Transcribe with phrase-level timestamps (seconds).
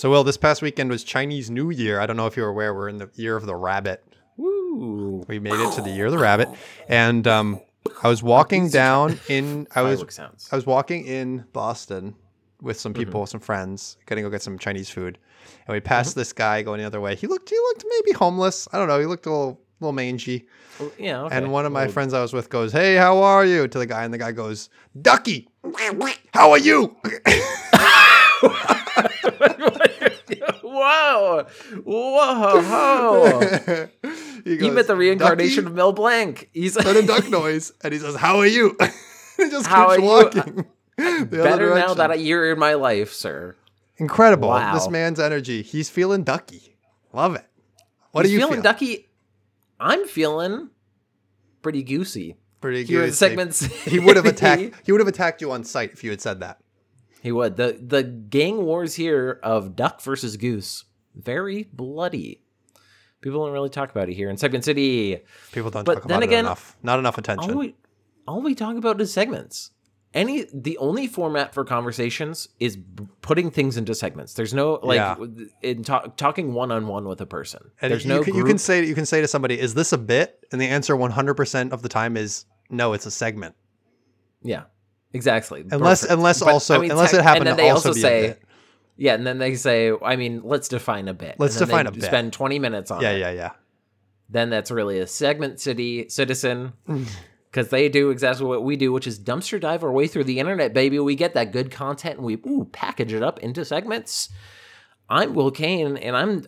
[0.00, 2.00] So, Will, this past weekend was Chinese New Year.
[2.00, 4.02] I don't know if you're aware, we're in the year of the rabbit.
[4.38, 5.26] Woo.
[5.28, 6.48] We made it to the year of the rabbit,
[6.88, 7.60] and um,
[8.02, 9.66] I was walking down in.
[9.74, 10.18] I was.
[10.50, 12.14] I was walking in Boston
[12.62, 15.18] with some people, some friends, gonna go get some Chinese food,
[15.66, 17.14] and we passed this guy going the other way.
[17.14, 18.68] He looked, he looked maybe homeless.
[18.72, 19.00] I don't know.
[19.00, 20.46] He looked a little, little mangy.
[20.80, 21.36] Oh, Yeah, okay.
[21.36, 23.84] And one of my friends I was with goes, "Hey, how are you?" to the
[23.84, 24.70] guy, and the guy goes,
[25.02, 25.50] "Ducky,
[26.32, 26.96] how are you?"
[30.80, 31.46] Whoa!
[31.84, 33.88] Whoa!
[34.42, 36.48] He He met the reincarnation of Mel Blanc.
[36.54, 38.74] He's a duck noise, and he says, "How are you?"
[39.36, 40.64] he just How keeps walking.
[40.96, 43.54] better now that you're in my life, sir.
[43.98, 44.48] Incredible.
[44.48, 44.72] Wow.
[44.72, 45.60] This man's energy.
[45.60, 46.74] He's feeling ducky.
[47.12, 47.44] Love it.
[48.12, 48.62] What He's are you feeling feeling?
[48.62, 49.08] ducky?
[49.78, 50.70] I'm feeling
[51.60, 52.38] pretty goosey.
[52.62, 54.62] Pretty in segments, He would have attacked.
[54.84, 56.60] He would have attacked you on sight if you had said that.
[57.22, 57.56] He would.
[57.56, 62.42] the The gang wars here of duck versus goose very bloody.
[63.20, 65.20] People don't really talk about it here in Segment City.
[65.52, 66.76] People don't But talk then about again, it enough.
[66.82, 67.50] Not enough attention.
[67.52, 67.74] All we,
[68.26, 69.72] all we talk about is segments.
[70.14, 72.78] Any the only format for conversations is
[73.20, 74.34] putting things into segments.
[74.34, 75.16] There's no like Yeah.
[75.62, 77.70] in talk, talking one on one with a person.
[77.80, 79.92] and There's you, no can, you can say you can say to somebody, "Is this
[79.92, 82.92] a bit?" And the answer 100% of the time is no.
[82.92, 83.54] It's a segment.
[84.42, 84.64] yeah,
[85.12, 85.64] exactly.
[85.70, 87.88] Unless unless But, also I mean, unless tech- it happened and then to they also,
[87.90, 88.36] also be say
[88.96, 91.36] yeah, and then they say, I mean, let's define a bit.
[91.38, 92.02] Let's define a bit.
[92.02, 93.20] Spend 20 minutes on Yeah, it.
[93.20, 93.34] yeah, yeah.
[93.34, 93.50] Yeah.
[94.28, 96.74] Then that's really a segment city citizen.
[97.50, 100.38] Because they do exactly what we do, which is dumpster dive our way through the
[100.38, 101.00] internet, baby.
[101.00, 104.28] We get that good content and we ooh, package it up into segments.
[105.08, 106.46] I'm Will Kane, and I'm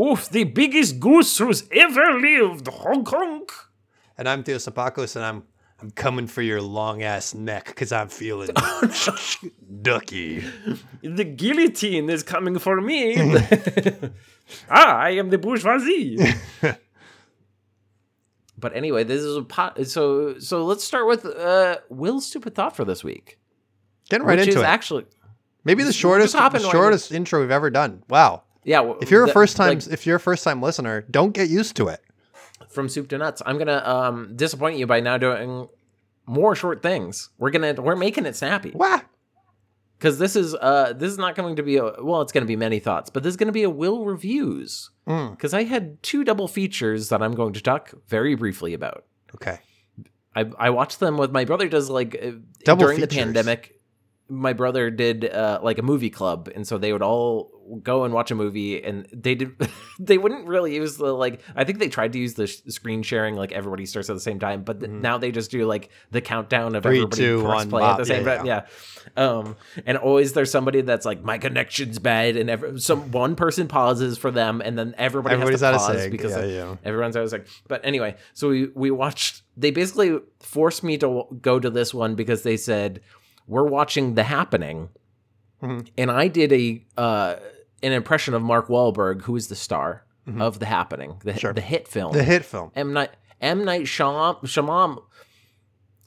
[0.00, 2.66] oof the biggest goose who's ever lived.
[2.66, 3.52] Honk honk.
[4.18, 5.44] And I'm Theo Sapakos, and I'm
[5.82, 8.50] I'm coming for your long ass neck because I'm feeling
[9.82, 10.44] ducky.
[11.02, 13.16] The guillotine is coming for me.
[14.70, 16.18] ah, I am the bourgeoisie.
[18.58, 19.84] but anyway, this is a pot.
[19.86, 23.38] So so let's start with uh, Will's stupid thought for this week,
[24.08, 24.68] Getting right which into is it.
[24.68, 25.06] actually
[25.64, 28.02] Maybe the shortest, the in right shortest intro we've ever done.
[28.08, 28.42] Wow.
[28.64, 28.78] yeah.
[28.78, 31.48] w- If you're a first time, like, if you're a first time listener, don't get
[31.48, 32.00] used to it.
[32.72, 35.68] From soup to nuts, I'm gonna um, disappoint you by now doing
[36.26, 37.30] more short things.
[37.38, 39.02] We're gonna we're making it snappy Wow.
[39.98, 42.48] because this is uh this is not going to be a well, it's going to
[42.48, 45.64] be many thoughts, but this is going to be a Will reviews Mm, because I
[45.64, 49.04] had two double features that I'm going to talk very briefly about.
[49.34, 49.58] okay.
[50.34, 51.68] I I watched them with my brother.
[51.68, 52.30] Does like uh,
[52.64, 53.80] Double during the pandemic.
[54.32, 57.50] My brother did uh, like a movie club, and so they would all
[57.82, 59.50] go and watch a movie, and they did.
[60.00, 61.40] they wouldn't really use the like.
[61.54, 64.20] I think they tried to use the sh- screen sharing, like everybody starts at the
[64.20, 66.88] same time, but th- now they just do like the countdown of Mm-hmm.
[66.88, 68.46] Three, everybody two, press one, play at the same Yeah, time.
[68.46, 68.62] Yeah.
[69.16, 73.68] Um, and always there's somebody that's like, my connection's bad, and every, some one person
[73.68, 76.12] pauses for them, and then everybody Everybody's has out to of pause sync.
[76.12, 76.76] because Yeah, of- yeah.
[76.84, 79.42] Everyone's always like, but anyway, so we we watched.
[79.56, 83.00] They basically forced me to w- go to this one because they said
[83.46, 84.88] we're watching The Happening,
[85.62, 85.88] Mhm.
[85.98, 87.36] and I did a uh,
[87.82, 90.04] an impression of Mark Wahlberg, who is the star
[90.38, 91.38] of The Happening, the, Mm-hmm.
[91.38, 91.52] Sure.
[91.52, 92.12] the hit film.
[92.12, 92.70] The hit film.
[92.76, 93.10] M Night
[93.40, 95.02] M Night Shyam, Shyam,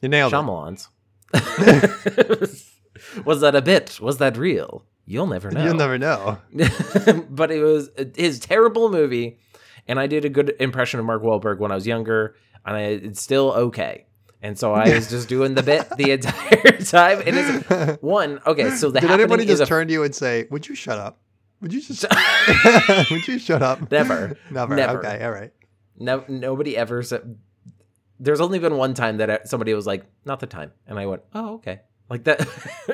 [0.01, 0.87] You nailed it.
[3.25, 3.99] Was that a bit?
[4.01, 4.85] Was that real?
[5.05, 5.63] You'll never know.
[5.65, 6.37] You'll never know.
[7.29, 9.37] but it was his terrible movie,
[9.87, 12.81] and I did a good impression of Mark Wahlberg when I was younger, and I,
[12.81, 14.07] it's still okay.
[14.45, 17.19] And so I was just doing the bit the entire time.
[17.25, 18.69] And it's one okay.
[18.75, 21.17] So the Did anybody just a, turn to you and say, "Would you shut up?
[21.61, 22.05] Would you just?
[23.11, 24.37] would you shut up?" Never.
[24.51, 24.75] Never.
[24.75, 24.99] Never.
[24.99, 25.25] Okay.
[25.25, 25.51] All right.
[25.97, 27.39] no nobody ever said.
[28.19, 31.23] There's only been one time that somebody was like, "Not the time," and I went,
[31.33, 32.47] "Oh, okay." Like that,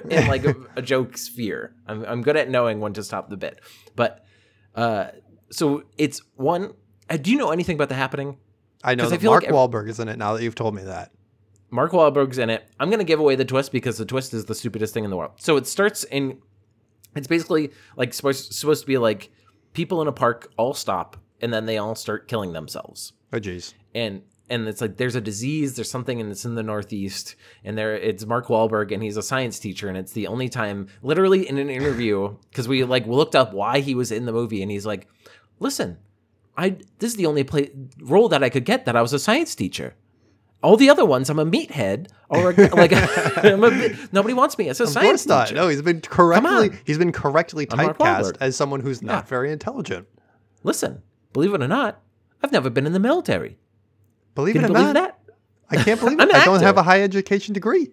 [0.09, 1.75] in like a, a joke sphere.
[1.85, 3.59] I'm I'm good at knowing when to stop the bit,
[3.97, 4.23] but
[4.73, 5.07] uh,
[5.51, 6.75] so it's one.
[7.09, 8.37] Uh, do you know anything about the happening?
[8.85, 10.55] I know I that feel Mark like ev- Wahlberg is in it now that you've
[10.55, 11.11] told me that.
[11.71, 12.67] Mark Wahlberg's in it.
[12.79, 15.17] I'm gonna give away the twist because the twist is the stupidest thing in the
[15.17, 15.31] world.
[15.37, 16.37] So it starts in.
[17.15, 19.31] It's basically like supposed supposed to be like
[19.73, 23.73] people in a park all stop and then they all start killing themselves Oh, jeez.
[23.95, 27.77] and and it's like there's a disease, there's something, and it's in the Northeast, and
[27.77, 31.47] there it's Mark Wahlberg, and he's a science teacher, and it's the only time, literally
[31.47, 34.69] in an interview, because we like looked up why he was in the movie, and
[34.69, 35.07] he's like,
[35.59, 35.97] "Listen,
[36.57, 37.71] I this is the only play
[38.01, 39.95] role that I could get that I was a science teacher.
[40.63, 42.91] All the other ones, I'm a meathead, or a, like
[43.43, 45.47] I'm a, nobody wants me as a Of science course not.
[45.47, 45.55] teacher.
[45.55, 49.29] No, he's been correctly he's been correctly typecast as someone who's not Yeah.
[49.29, 50.07] very intelligent.
[50.63, 51.01] Listen,
[51.33, 51.99] believe it or not,
[52.43, 53.57] I've never been in the military.
[54.35, 55.19] Believe Can it or believe not, that?
[55.71, 56.31] I can't believe it.
[56.33, 57.91] I don't have a high education degree.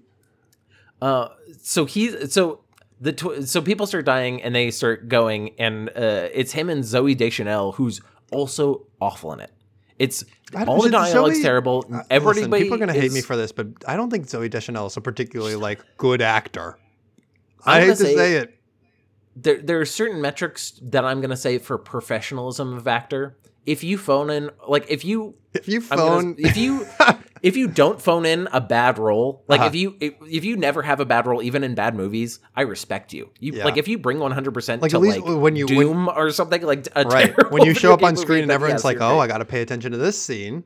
[1.00, 1.28] Uh,
[1.62, 2.60] so he's so
[3.00, 6.82] the tw- so people start dying and they start going and uh, it's him and
[6.84, 8.00] Zooey Deschanel who's
[8.32, 9.52] also awful in it.
[9.98, 10.24] It's
[10.54, 11.84] I all the Zoe- dialogue's terrible.
[11.92, 14.26] Uh, Everybody listen, people are going to hate me for this, but I don't think
[14.26, 16.78] Zooey Deschanel is a particularly like good actor.
[17.66, 18.58] I'm hate to say- say it.
[19.36, 23.36] there there are certain metrics that I'm gonna say for professionalism of actor.
[23.68, 26.86] If you phone in, like if you If you I'm gonna- phone, if you
[27.42, 29.68] if you don't phone in a bad role, like Uh-huh.
[29.68, 32.62] if you if, if you never have a bad role, even in bad movies, I
[32.62, 33.30] respect you.
[33.38, 33.64] You Yeah.
[33.66, 35.76] like if you bring one hundred percent Like, to at least like when you- when-
[35.86, 38.84] Doom or something like a right when you show up on screen and everyone's yes,
[38.84, 39.20] like, "Oh, great.
[39.20, 40.64] I got to pay attention to this scene."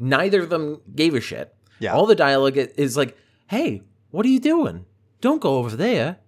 [0.00, 1.52] neither of them gave a shit.
[1.80, 1.92] Yeah.
[1.94, 3.16] All the dialogue is like,
[3.48, 4.84] "Hey, what are you doing?
[5.20, 6.18] Don't go over there.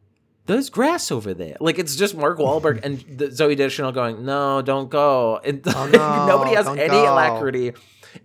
[0.52, 4.62] There's grass over there." Like it's just Mark Wahlberg and the Zooey Deschanel going, "No,
[4.62, 7.12] don't go." And Oh, no, nobody has any go.
[7.12, 7.72] alacrity.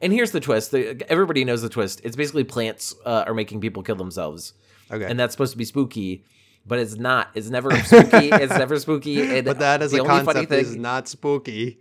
[0.02, 2.02] And here's the twist: the, everybody knows the twist.
[2.04, 4.54] It's basically plants uh, are making people kill themselves,
[4.92, 6.26] Okay, and that's supposed to be spooky.
[6.68, 7.30] But it's not.
[7.36, 8.30] It's never spooky.
[8.44, 9.22] it's never spooky.
[9.38, 11.80] And but that is the a only funny thing, is not spooky.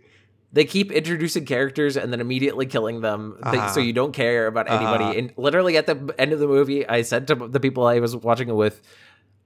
[0.53, 3.67] they keep introducing characters and then immediately killing them Uh-huh.
[3.73, 5.13] so you don't care about anybody Uh-huh.
[5.17, 8.15] and literally at the end of the movie i said to the people i was
[8.15, 8.79] watching it with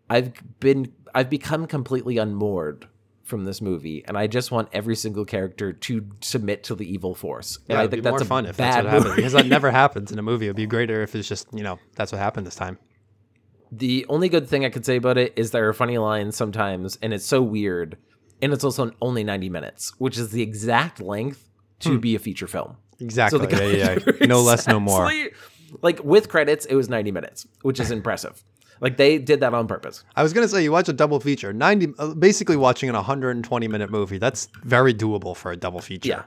[0.09, 2.88] i've been i've become completely unmoored
[3.23, 7.13] from this movie and i just want every single character to submit to the evil
[7.13, 9.15] force and Yeah, i think be that's more a fun if that's what happens movie.
[9.17, 10.45] because that never happens in a movie.
[10.47, 12.77] It'd be greater if it's just you know that's what happened this time.
[13.71, 16.97] the only good thing i could say about it is there are funny lines sometimes
[17.01, 17.97] and it's so weird
[18.41, 21.47] and it's also only 90 minutes which is the exact length
[21.81, 21.97] to Hmm.
[22.00, 23.45] be a feature film Exactly.
[23.45, 24.25] the yeah, yeah.
[24.27, 25.09] No less, no more.
[25.81, 28.44] Like with credits, it was 90 minutes, which is impressive.
[28.81, 30.03] Like they did that on purpose.
[30.15, 33.67] I was gonna say you watch a double feature, ninety, uh, basically watching an 120
[33.67, 34.17] minute movie.
[34.17, 36.09] That's very doable for a double feature.
[36.09, 36.23] Yeah.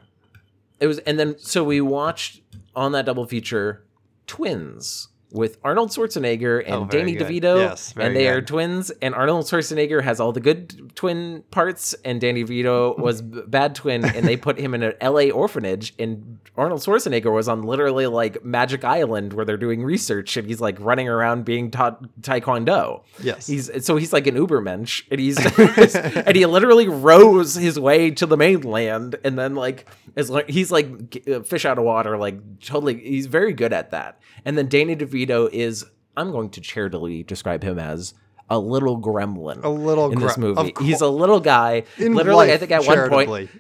[0.80, 2.40] It was, and then so we watched
[2.74, 3.84] on that double feature
[4.26, 7.26] Twins with Arnold Schwarzenegger and Oh, Danny good.
[7.28, 7.56] DeVito.
[7.58, 8.90] Yes, and they are twins.
[9.02, 13.74] And Arnold Schwarzenegger has all the good twin parts, and Danny DeVito was b- bad
[13.74, 14.04] twin.
[14.04, 15.94] And they put him in an LA orphanage.
[15.98, 20.60] And Arnold Schwarzenegger was on literally like Magic Island where they're doing research, and he's
[20.60, 23.02] like running around being taught Taekwondo.
[23.22, 23.46] Yes.
[23.46, 25.38] He's so he's like an Ubermensch, and he's
[26.26, 29.86] and he literally rows his way to the mainland, and then like
[30.28, 33.00] like he's like uh, fish out of water, like totally.
[33.00, 34.20] He's very good at that.
[34.44, 35.84] And then Danny DeVito is
[36.16, 38.14] I'm going to charitably describe him as
[38.50, 39.64] a little gremlin.
[39.64, 40.74] A little in this movie.
[40.80, 41.84] He's a little guy.
[41.98, 43.50] In literally, I think at one point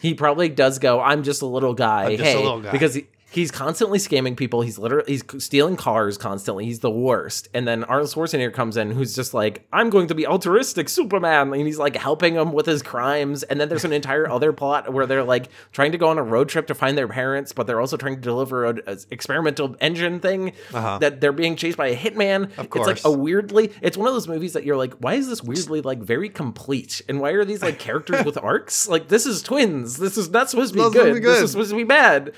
[0.00, 2.72] he probably does go i'm just a little guy just a hey little guy.
[2.72, 4.62] because he, he's constantly scamming people.
[4.62, 6.64] He's literally he's stealing cars constantly.
[6.64, 7.48] He's the worst.
[7.52, 11.52] And then arnold schwarzenegger comes in who's just like i'm going to be altruistic superman.
[11.52, 13.42] And he's like helping him with his crimes.
[13.42, 16.22] And then there's an entire other plot where they're like trying to go on a
[16.22, 20.20] road trip to find their parents but they're also trying to deliver an experimental engine
[20.20, 20.98] thing Uh-huh.
[20.98, 22.56] that they're being chased by a hitman.
[22.58, 25.14] Of course, it's like a weirdly it's one of those movies that you're like why
[25.14, 27.02] is this weirdly like very complete?
[27.08, 28.88] And why are these like characters with arcs?
[28.88, 29.96] Like this is twins.
[29.98, 31.22] This is not supposed to be Supposed to good.
[31.24, 32.32] this is supposed to be bad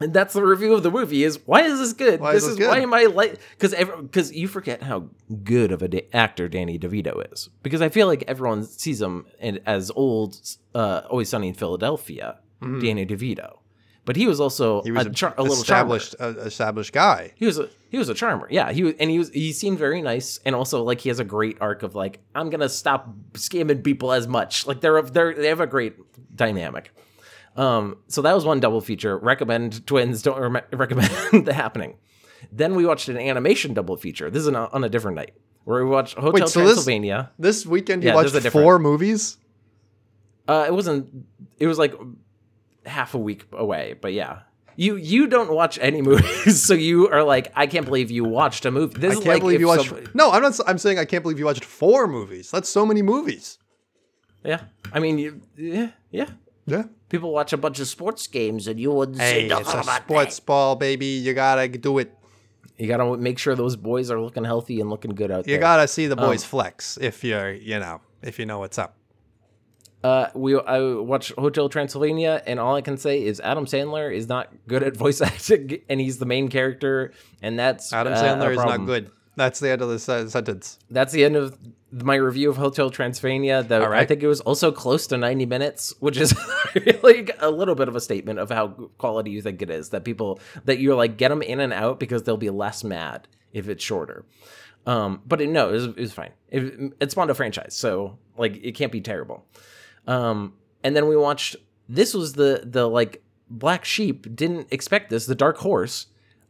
[0.00, 2.58] and that's the review of the movie is why is this good Why this is
[2.58, 5.08] why am i like because because you forget how
[5.44, 9.26] good of a da- actor danny devito is because i feel like everyone sees him
[9.40, 10.38] in, as old
[10.74, 13.58] uh always sunny in philadelphia danny devito
[14.06, 14.82] but he was also.
[14.82, 17.32] He was a, a, char- a little established, uh, established guy.
[17.34, 18.46] He was a he was a charmer.
[18.48, 21.18] Yeah, he was, and he was he seemed very nice, and also like he has
[21.18, 24.64] a great arc of like I'm gonna stop scamming people as much.
[24.64, 25.96] Like they're they're they have a great
[26.34, 26.92] dynamic.
[27.56, 29.16] Um, so that was one double feature.
[29.18, 30.22] Recommend twins.
[30.22, 31.10] Don't rem- recommend
[31.46, 31.96] the happening.
[32.52, 34.30] Then we watched an animation double feature.
[34.30, 35.34] This is on a, on a different night
[35.64, 37.30] where we watched Hotel so this- Transylvania.
[37.38, 39.38] This weekend you Yeah, watched four movies.
[40.46, 41.26] Uh, it wasn't.
[41.58, 41.94] It was like
[42.84, 44.40] half a week away, but yeah.
[44.78, 48.66] You you don't watch any movies, so you are like, I can't believe you watched
[48.66, 49.00] a movie.
[49.00, 50.14] This I can't like believe you watched.
[50.14, 50.60] no, I'm not.
[50.66, 52.50] I'm saying I can't believe you watched four movies.
[52.50, 53.58] That's so many movies.
[54.44, 54.60] Yeah,
[54.92, 56.26] I mean, you, yeah, yeah.
[56.66, 56.84] Yeah.
[57.08, 60.02] People watch a bunch of sports games, and you wouldn't Hey, say it's a about
[60.02, 61.06] sports ball, baby.
[61.06, 62.12] You gotta do it.
[62.78, 65.54] You gotta make sure those boys are looking healthy and looking good out You there.
[65.54, 68.78] You gotta see the boys Um, flex if you're, you know, if you know what's
[68.78, 68.96] up.
[70.04, 74.28] Uh, we I watch Hotel Transylvania, and all I can say is Adam Sandler is
[74.28, 78.48] not good at voice acting, and he's the main character, and that's Adam uh, Sandler
[78.48, 79.10] a is not good.
[79.36, 80.78] That's the end of the se- sentence.
[80.90, 81.58] That's the end of
[81.92, 83.62] my review of Hotel Transylvania.
[83.62, 84.00] Though All right.
[84.00, 86.34] I think it was also close to ninety minutes, which is
[86.74, 89.90] really a little bit of a statement of how quality you think it is.
[89.90, 93.28] That people that you're like get them in and out because they'll be less mad
[93.52, 94.24] if it's shorter.
[94.86, 96.30] Um, but it, no, it was, it was fine.
[96.48, 99.44] It, it spawned a franchise, so like it can't be terrible.
[100.06, 101.56] Um, and then we watched.
[101.88, 105.26] This was the the like black sheep didn't expect this.
[105.26, 106.06] The dark horse,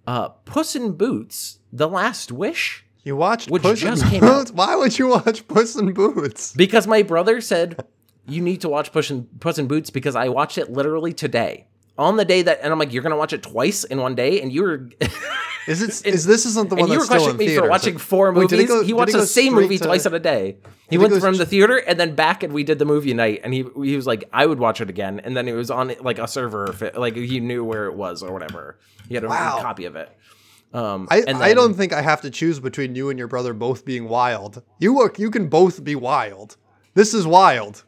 [0.06, 2.84] uh, Puss in Boots, The Last Wish.
[3.04, 4.20] You watched Which Puss just in.
[4.20, 4.50] Boots?
[4.54, 6.52] Why would you watch Puss in Boots?
[6.54, 7.84] Because my brother said
[8.26, 11.66] you need to watch Puss in, Puss in Boots because I watched it literally today.
[11.98, 14.40] On the day that, and I'm like, you're gonna watch it twice in one day,
[14.42, 14.88] and you were,
[15.66, 16.06] Is it?
[16.06, 17.64] Is this isn't the one and you were that's questioning me theaters?
[17.64, 18.58] for watching four Wait, movies.
[18.60, 20.58] did go- he watched it the same movie to- twice in a day.
[20.88, 23.40] He went go from the theater and then back, and we did the movie night.
[23.42, 25.92] And he he was like, I would watch it again, and then it was on
[26.02, 28.78] like a server, if it- like he knew where it was or whatever.
[29.08, 29.58] He had a Wow.
[29.60, 30.08] copy of it.
[30.72, 33.52] Um, I, and I don't think I have to choose between you and your brother
[33.54, 34.62] both being wild.
[34.78, 36.56] You look, you can both be wild.
[36.94, 37.82] This is wild.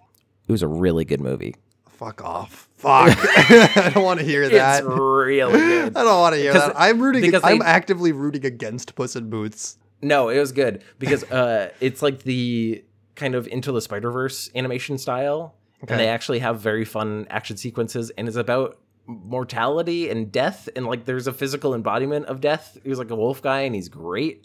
[0.48, 1.54] It was a really good movie.
[1.90, 2.67] Fuck off.
[2.78, 3.16] Fuck.
[3.18, 4.78] I don't want to hear that.
[4.84, 5.96] It's really good.
[5.96, 6.72] I don't want to hear that.
[6.76, 7.22] I'm rooting.
[7.22, 9.76] because I'm they- actively rooting against Puss in Boots.
[10.00, 12.84] No, it was good because uh, it's like the
[13.16, 15.92] kind of into the Spider Verse animation style, Okay.
[15.94, 20.86] and they actually have very fun action sequences, and it's about mortality and death, and
[20.86, 22.78] like there's a physical embodiment of death.
[22.84, 24.44] He's like a wolf guy, and he's great,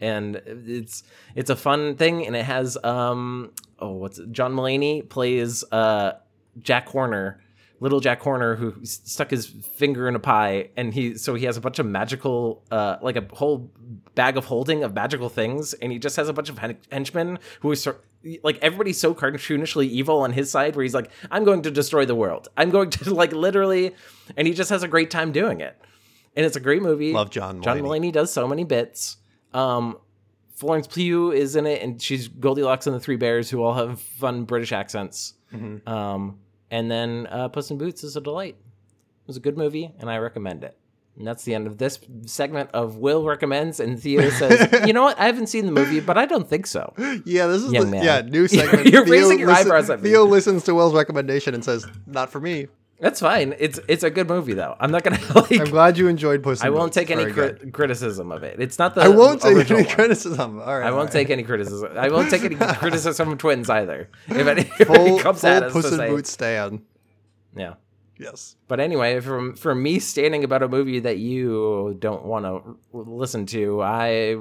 [0.00, 1.02] and it's
[1.34, 4.30] it's a fun thing, and it has um oh what's it?
[4.32, 6.12] John Mulaney plays uh
[6.58, 7.40] Jack Horner.
[7.80, 11.56] Little Jack Horner, who stuck his finger in a pie, and he so he has
[11.56, 13.70] a bunch of magical, uh, like a whole
[14.14, 17.38] bag of holding of magical things, and he just has a bunch of hen- henchmen
[17.60, 17.88] who is
[18.42, 22.04] like everybody's so cartoonishly evil on his side, where he's like, "I'm going to destroy
[22.04, 22.48] the world.
[22.54, 23.94] I'm going to like literally,"
[24.36, 25.80] and he just has a great time doing it,
[26.36, 27.14] and it's a great movie.
[27.14, 28.10] Love John John Mulaney.
[28.10, 29.16] Mulaney does so many bits.
[29.54, 29.96] Um,
[30.54, 33.98] Florence Pugh is in it, and she's Goldilocks and the Three Bears, who all have
[33.98, 35.32] fun British accents.
[35.50, 35.88] Mm-hmm.
[35.88, 38.56] Um, and then uh, Puss in Boots is a delight.
[38.56, 40.76] It was a good movie, and I recommend it.
[41.16, 45.02] And that's the end of this segment of Will recommends, and Theo says, "You know
[45.02, 45.18] what?
[45.18, 46.94] I haven't seen the movie, but I don't think so."
[47.26, 48.04] Yeah, this is Young the, man.
[48.04, 48.86] yeah new segment.
[48.86, 50.10] You're raising your eyebrows at me.
[50.10, 52.68] Theo listens to Will's recommendation and says, "Not for me."
[53.00, 53.54] That's fine.
[53.58, 54.76] It's it's a good movie though.
[54.78, 55.52] I'm not gonna like.
[55.58, 56.96] I'm glad you enjoyed Puss in I won't Boots.
[56.96, 58.60] take any cri- criticism of it.
[58.60, 59.00] It's not the.
[59.00, 59.94] I won't take any one.
[59.94, 60.60] criticism.
[60.60, 60.86] All right.
[60.86, 61.12] I won't right.
[61.12, 61.92] take any criticism.
[61.96, 64.10] I won't take any criticism from twins either.
[64.28, 66.82] If anybody full, comes full at us Puss in say, Boots stand.
[67.56, 67.74] yeah.
[68.18, 68.56] Yes.
[68.68, 73.46] But anyway, from from me standing about a movie that you don't want to listen
[73.46, 74.36] to, I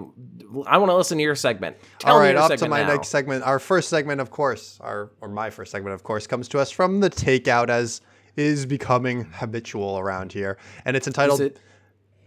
[0.68, 1.78] I want to listen to your segment.
[2.00, 2.90] Tell All me off to my now.
[2.90, 3.46] next segment.
[3.46, 6.72] Our first segment, of course, our or my first segment, of course, comes to us
[6.72, 8.02] from the takeout as
[8.36, 11.60] is becoming habitual around here, and it's entitled it-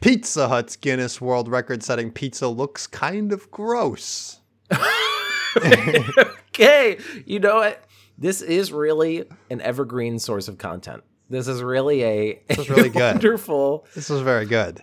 [0.00, 4.40] "Pizza Hut's Guinness World Record-Setting Pizza Looks Kind of Gross."
[5.56, 7.84] okay, you know what?
[8.18, 11.02] This is really an evergreen source of content.
[11.30, 13.14] This is really a this is really good.
[13.14, 13.86] wonderful.
[13.94, 14.82] This is very good.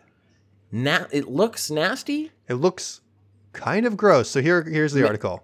[0.72, 2.32] Na- it looks nasty.
[2.48, 3.02] It looks
[3.54, 4.30] kind of gross.
[4.30, 5.44] So here, here's the article.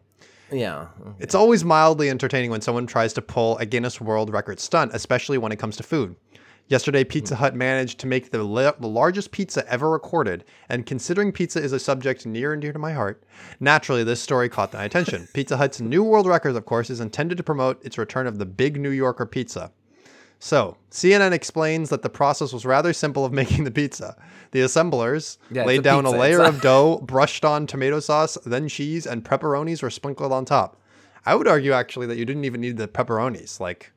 [0.52, 0.88] Yeah.
[1.20, 5.38] It's always mildly entertaining when someone tries to pull a Guinness World Record stunt, especially
[5.38, 6.16] when it comes to food.
[6.68, 7.42] Yesterday, Pizza hmm.
[7.42, 11.74] Hut managed to make the, la- the largest pizza ever recorded, and considering pizza is
[11.74, 13.24] a subject near and dear to my heart,
[13.60, 15.28] naturally this story caught my attention.
[15.34, 18.48] pizza Hut's new world record, of course, is intended to promote its return of the
[18.48, 19.72] Big New Yorker pizza.
[20.39, 24.15] So, CNN explains that the process was rather simple of making the pizza.
[24.51, 26.18] The assemblers Yeah, laid a down pizza.
[26.18, 30.46] a layer of dough, brushed on tomato sauce, then cheese, and pepperonis were sprinkled on
[30.46, 30.80] top.
[31.25, 33.60] I would argue actually that you didn't even need the pepperonis.
[33.60, 33.92] Like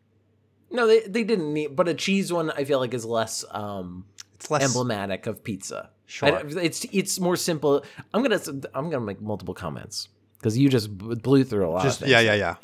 [0.70, 4.06] No, they they didn't need, but a cheese one I feel like is less um
[4.36, 5.90] it's less emblematic of pizza.
[6.06, 6.28] Sure.
[6.38, 7.84] I- it's it's more simple.
[8.14, 8.40] I'm gonna
[8.74, 11.82] I'm gonna make multiple comments because you just blew through a lot.
[11.82, 12.54] just yeah, yeah, yeah.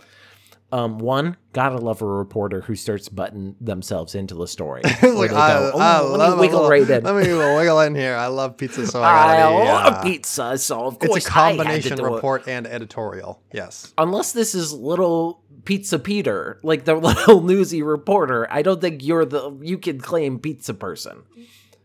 [0.74, 4.82] Um, one, gotta love a reporter who starts butting themselves into the story.
[5.04, 7.04] Like, I, go, "Oh, I let me wiggle little- right in.
[7.04, 8.16] Let me wiggle in here.
[8.16, 11.26] I love pizza, so I I gotta be, love uh, pizza, so of course It's
[11.26, 12.10] a combination do it.
[12.12, 13.40] report and editorial.
[13.52, 13.94] Yes.
[13.98, 19.24] Unless this is little Pizza Peter, like the little newsy reporter, I don't think you're
[19.24, 21.22] the you can claim pizza person.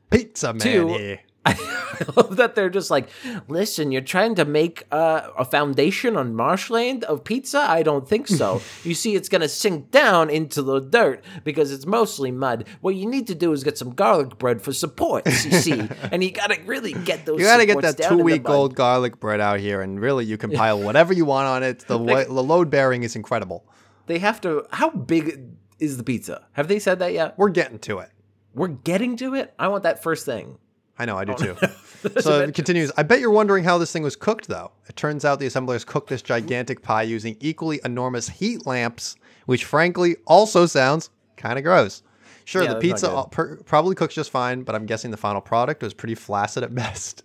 [0.09, 0.59] Pizza man.
[0.61, 1.17] Two.
[1.99, 3.09] I love that they're just like,
[3.47, 7.59] listen, you're trying to make uh, a foundation on marshland of pizza?
[7.59, 8.61] I don't think so.
[8.83, 12.67] you see, it's going to sink down into the dirt because it's mostly mud.
[12.81, 15.89] What you need to do is get some garlic bread for supports, you see.
[16.11, 19.19] and you got to really get those You gotta get that two week old garlic
[19.19, 21.79] bread out here, and really you can pile whatever you want on it.
[21.79, 23.65] The, wa- the load bearing is incredible.
[24.05, 24.65] They have to.
[24.71, 25.41] How big
[25.79, 26.45] is the pizza?
[26.53, 27.37] Have they said that yet?
[27.37, 28.09] We're getting to it.
[28.53, 29.53] We're getting to it.
[29.59, 30.57] I want that first thing.
[30.99, 31.55] I know, I do too.
[32.03, 32.91] That's so it continues.
[32.97, 34.71] I bet you're wondering how this thing was cooked, though.
[34.87, 39.15] It turns out the assemblers cooked this gigantic pie using equally enormous heat lamps,
[39.45, 42.03] which frankly also sounds kind of gross.
[42.45, 45.39] Sure, Yeah, the pizza all- per- probably cooks just fine, but I'm guessing the final
[45.41, 47.23] product was pretty flaccid at best.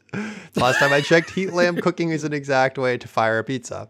[0.54, 3.88] Last time I checked, heat lamp cooking is an exact way to fire a pizza.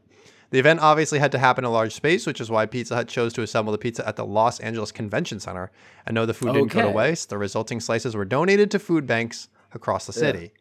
[0.51, 3.09] The event obviously had to happen in a large space, which is why Pizza Hut
[3.09, 5.73] chose to assemble the pizza at the Los Angeles Convention Center.
[6.07, 7.29] And no, the food didn't go to waste.
[7.31, 10.53] The resulting slices were donated to food banks across the city.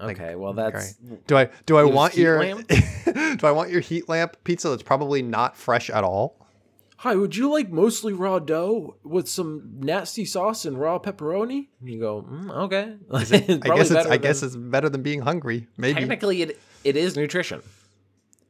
[0.00, 1.26] okay, well that's Great.
[1.26, 5.22] Do I do I want your do I want your heat lamp pizza that's probably
[5.22, 6.44] not fresh at all?
[6.98, 11.68] Hi, would you like mostly raw dough with some nasty sauce and raw pepperoni?
[11.80, 12.96] And you go, mm, okay.
[13.12, 15.66] I guess it's I guess it's better than being hungry.
[15.76, 16.00] Maybe.
[16.00, 17.62] technically it it is nutrition.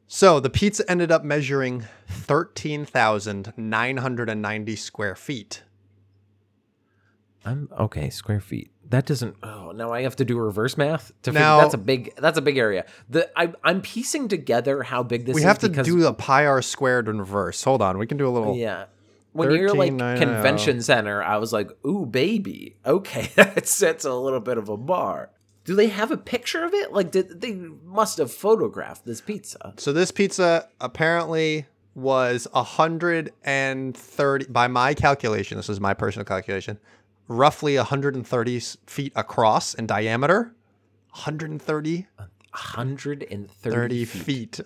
[0.07, 5.63] So the pizza ended up measuring thirteen thousand nine hundred and ninety square feet.
[7.43, 8.09] I'm okay.
[8.09, 8.71] Square feet.
[8.89, 9.35] That doesn't.
[9.43, 11.39] Oh, now I have to do reverse math to figure.
[11.39, 12.15] Now- That's a big.
[12.17, 12.85] That's a big area.
[13.09, 15.41] The I, I'm piecing together how big this is.
[15.41, 17.63] We have to do the pi r squared in reverse.
[17.63, 18.55] Hold on, we can do a little.
[18.55, 18.85] Yeah.
[19.33, 20.25] When you're like 13,990.
[20.25, 24.77] convention center, I was like, "Ooh, baby, okay, that sets a little bit of a
[24.77, 25.29] bar."
[25.65, 26.93] Do they have a picture of it?
[26.93, 29.73] Like, did they must have photographed this pizza?
[29.77, 31.65] So this pizza apparently
[31.95, 35.57] was hundred and thirty by my calculation.
[35.57, 36.77] This is my personal calculation.
[37.27, 40.53] Roughly 130 feet across in diameter.
[41.11, 44.23] 130 130 30 feet.
[44.23, 44.59] feet.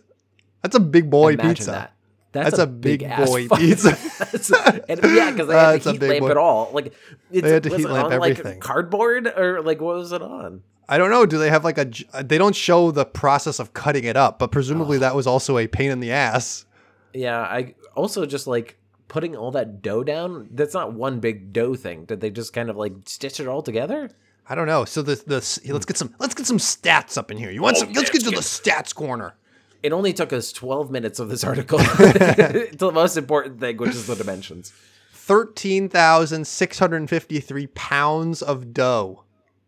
[0.62, 1.72] That's a big boy Imagine pizza.
[1.72, 1.94] that.
[2.32, 3.90] That's a big big-ass boy pizza.
[4.20, 4.52] That's-
[4.88, 6.30] and yeah, because they had That's to a heat lamp boy.
[6.32, 6.70] it all.
[6.74, 6.94] Like
[7.32, 8.60] it's, had to heat it lamp on, like, everything.
[8.60, 10.62] cardboard or like what was it on?
[10.88, 11.26] I don't know.
[11.26, 11.90] Do they have like a?
[12.24, 15.02] They don't show the process of cutting it up, but presumably Oh.
[15.02, 16.66] that was also a pain in the ass.
[17.14, 18.78] Yeah, I also just like
[19.10, 20.48] putting all that dough down.
[20.52, 22.06] That's not one big dough thing.
[22.06, 24.10] Did they just kind of like stitch it all together?
[24.48, 24.86] I don't know.
[24.86, 27.52] So the the let's get some let's get some stats up in here.
[27.52, 27.92] You want some?
[27.92, 29.36] Let's get to the stats corner.
[29.84, 33.92] It only took us 12 minutes of this article to the most important thing, which
[33.92, 34.74] is the dimensions.
[35.14, 39.24] Thirteen thousand six hundred fifty-three pounds of dough.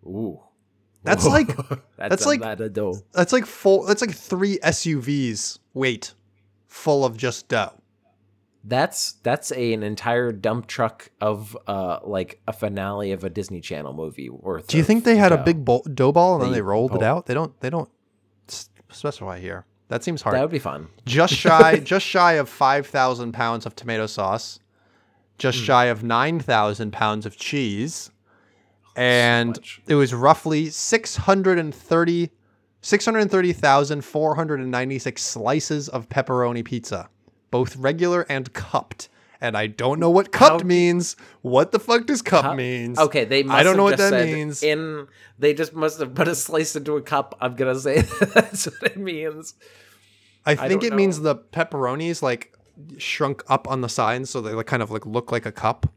[0.05, 0.39] Ooh.
[1.03, 2.95] That's like That's, That's a like- lot of dough.
[3.13, 3.83] that's like full.
[3.85, 6.13] That's like three SUVs weight
[6.67, 7.73] full of just dough.
[8.63, 13.59] That's that's a, an entire dump truck of uh like a finale of a Disney
[13.59, 14.67] Channel movie worth.
[14.67, 16.93] Do you think they had a big bo- dough ball and then They they rolled
[16.95, 17.25] it out?
[17.25, 17.59] They don't.
[17.59, 17.89] They don't
[18.47, 19.65] specify here.
[19.87, 20.35] That seems hard.
[20.35, 20.89] That would be fun.
[21.05, 24.59] just shy just shy of 5000 pounds of tomato sauce
[25.37, 25.63] just Hmm.
[25.65, 28.11] shy of 9000 pounds of cheese
[28.95, 29.81] and much.
[29.87, 32.29] it was roughly 630
[32.83, 37.09] 630,496 slices of pepperoni pizza
[37.51, 39.09] both regular and cupped
[39.41, 41.15] and I don't know what cupped How- means.
[41.41, 42.99] What the fuck does cup Cup- means?
[42.99, 44.63] Okay, they must I don't have know what just that said means.
[44.63, 45.07] In
[45.39, 47.35] they just must have put a slice into a cup.
[47.41, 48.01] I'm gonna say
[48.33, 49.55] that's what it means.
[50.45, 52.55] I think don't it means the pepperonis like
[52.97, 55.91] shrunk up on the sides so they like, kind of like look like a cup.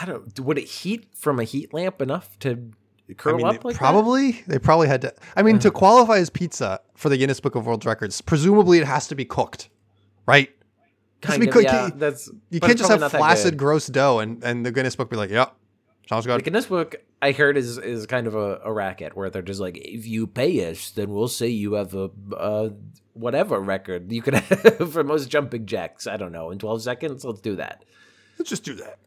[0.00, 0.40] I don't.
[0.40, 2.70] Would it heat from a heat lamp enough to
[3.08, 3.78] I curl mean, up they like that?
[3.78, 5.14] probably they probably had to.
[5.36, 8.86] I mean, to qualify as pizza for the Guinness Book of World Records, presumably it
[8.86, 9.68] has to be cooked,
[10.26, 10.50] right?
[11.20, 14.72] Kind of, yeah, You- that's You can't just have flaccid, gross dough, and and the
[14.72, 15.54] Guinness Book be like, "Yep,
[16.08, 19.28] sounds The good." Guinness Book, I heard, is is kind of a, a racket where
[19.28, 22.70] they're just like, if you pay us, then we'll say you have a uh,
[23.12, 26.06] whatever record you could have for most jumping jacks.
[26.06, 27.24] I don't know in twelve seconds.
[27.24, 27.84] Let's do that.
[28.38, 28.98] Let's just do that.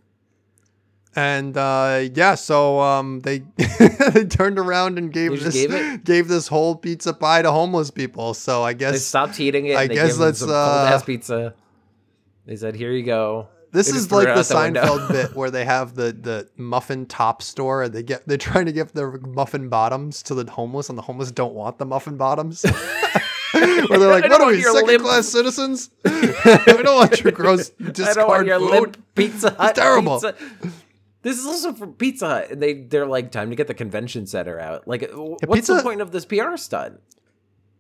[1.16, 3.40] And uh, yeah, so um, they
[4.14, 8.34] they turned around and gave this gave gave this whole pizza pie to homeless people.
[8.34, 9.76] So I guess They stopped heating it.
[9.78, 11.54] I guess gave them that's, some uh, pizza.
[12.46, 14.42] They said, "Here you go." This is like the.
[14.42, 18.68] Seinfeld bit where they have the the muffin top store and they get they're trying
[18.68, 22.18] to give their muffin bottoms to the homeless and the homeless don't want the muffin
[22.18, 22.64] bottoms.
[23.54, 25.90] where they're like, "What are we, second limp- class citizens?
[26.06, 29.76] we don't want your gross I don't want your food." limp Pizza Hut.
[29.76, 30.20] terrible.
[30.20, 30.36] Pizza.
[31.24, 34.28] This is also for Pizza Hut, and they they're like time to get the convention
[34.28, 34.88] center out.
[34.88, 37.00] Like, uh, what's Pizza- the point of this PR stunt?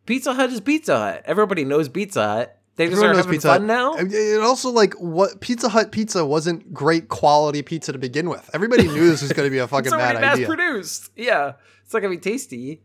[0.06, 1.22] Pizza Hut is Pizza Hut.
[1.26, 2.60] Everybody knows Pizza Hut.
[2.76, 3.68] They just Everyone are having Pizza fun Hut.
[3.68, 3.94] now.
[3.94, 8.50] And It also like what Pizza Hut pizza wasn't great quality pizza to begin with.
[8.54, 10.48] Everybody knew this was going to be a fucking It's already bad mass idea.
[10.48, 11.12] produced.
[11.16, 12.82] Yeah, it's not gonna be tasty.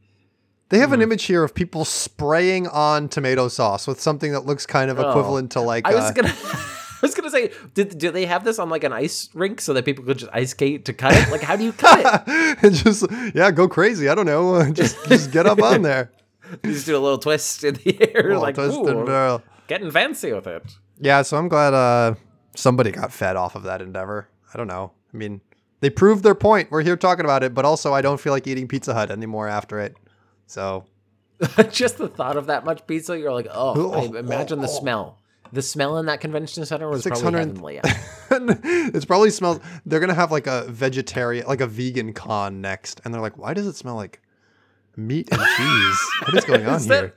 [0.70, 4.66] They have an image here of people spraying on tomato sauce with something that looks
[4.66, 5.08] kind of Oh.
[5.08, 6.34] equivalent to like I was uh, gonna.
[7.00, 9.72] I was gonna say, did do they have this on like an ice rink so
[9.72, 11.30] that people could just ice skate to cut it?
[11.30, 12.58] Like, how do you cut it?
[12.62, 14.08] and just yeah, go crazy.
[14.10, 14.70] I don't know.
[14.72, 16.10] Just just get up on there.
[16.64, 19.42] You just do a little twist in the air, Little like twist ooh, and barrel.
[19.68, 20.64] Getting fancy with it.
[21.00, 21.74] Yeah, so I'm glad.
[21.74, 22.14] Uh,
[22.56, 24.28] somebody got fed off of that endeavor.
[24.52, 24.90] I don't know.
[25.14, 25.40] I mean,
[25.80, 26.70] they proved their point.
[26.72, 29.46] We're here talking about it, but also I don't feel like eating Pizza Hut anymore
[29.46, 29.96] after it.
[30.46, 30.86] So
[31.70, 34.80] Just the thought of that much pizza, you're like, oh, Oh, imagine oh, the oh.
[34.80, 35.18] smell.
[35.52, 37.80] The smell in that convention center was probably 600 heavenly.
[38.94, 39.60] It's probably smells.
[39.86, 43.54] They're gonna have like a vegetarian, like a vegan con next, and they're like, why
[43.54, 44.20] does it smell like
[44.96, 46.10] meat and cheese?
[46.24, 47.00] what is going on Is here?
[47.00, 47.14] that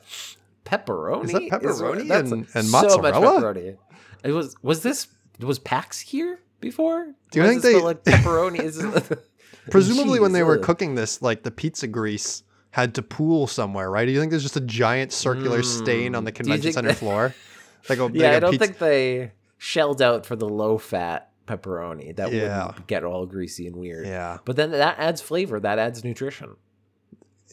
[0.72, 1.24] pepperoni?
[1.26, 3.78] Is that pepperoni that's and- and So much pepperoni.
[4.24, 4.56] It was.
[4.62, 5.08] Was this?
[5.40, 7.08] Was PAX here before?
[7.32, 8.60] Do you Why think they- like pepperoni?
[8.62, 8.78] Is
[9.70, 10.64] Presumably, when they were ugh.
[10.64, 14.06] cooking this, like the pizza grease had to pool somewhere, right?
[14.06, 16.36] Do you think there's just a giant circular stain on the Mm.
[16.36, 17.34] Convention center floor?
[17.90, 21.32] Like a, Yeah, like I don't pizza- think they shelled out for the low fat
[21.48, 22.16] pepperoni.
[22.16, 22.68] That Yeah.
[22.68, 24.06] wouldn't get all greasy and weird.
[24.06, 25.60] Yeah, But then that adds flavor.
[25.60, 26.58] That adds nutrition.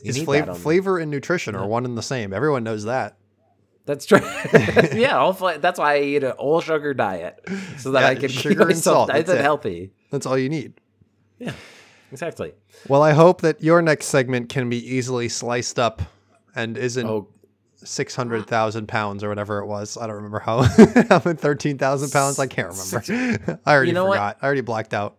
[0.04, 2.32] Is flavor, that on- flavor and nutrition are one and the same.
[2.32, 3.16] Everyone knows that.
[3.86, 4.20] That's true.
[4.92, 7.38] yeah, fla- that's why I eat an all sugar diet
[7.78, 9.92] so that Yeah, I can sugar and salt, nice that's and healthy.
[10.10, 10.74] That's all you need.
[11.38, 11.52] Yeah,
[12.12, 12.52] exactly.
[12.86, 16.02] Well, I hope that your next segment can be easily sliced up
[16.54, 17.28] and isn't Oh,
[17.76, 19.96] six hundred thousand pounds or whatever it was.
[19.96, 20.60] I don't remember how.
[21.24, 22.38] many thirteen thousand pounds?
[22.38, 23.60] I can't remember.
[23.64, 24.14] I already You know what?
[24.16, 24.38] forgot.
[24.42, 25.16] I already blacked out.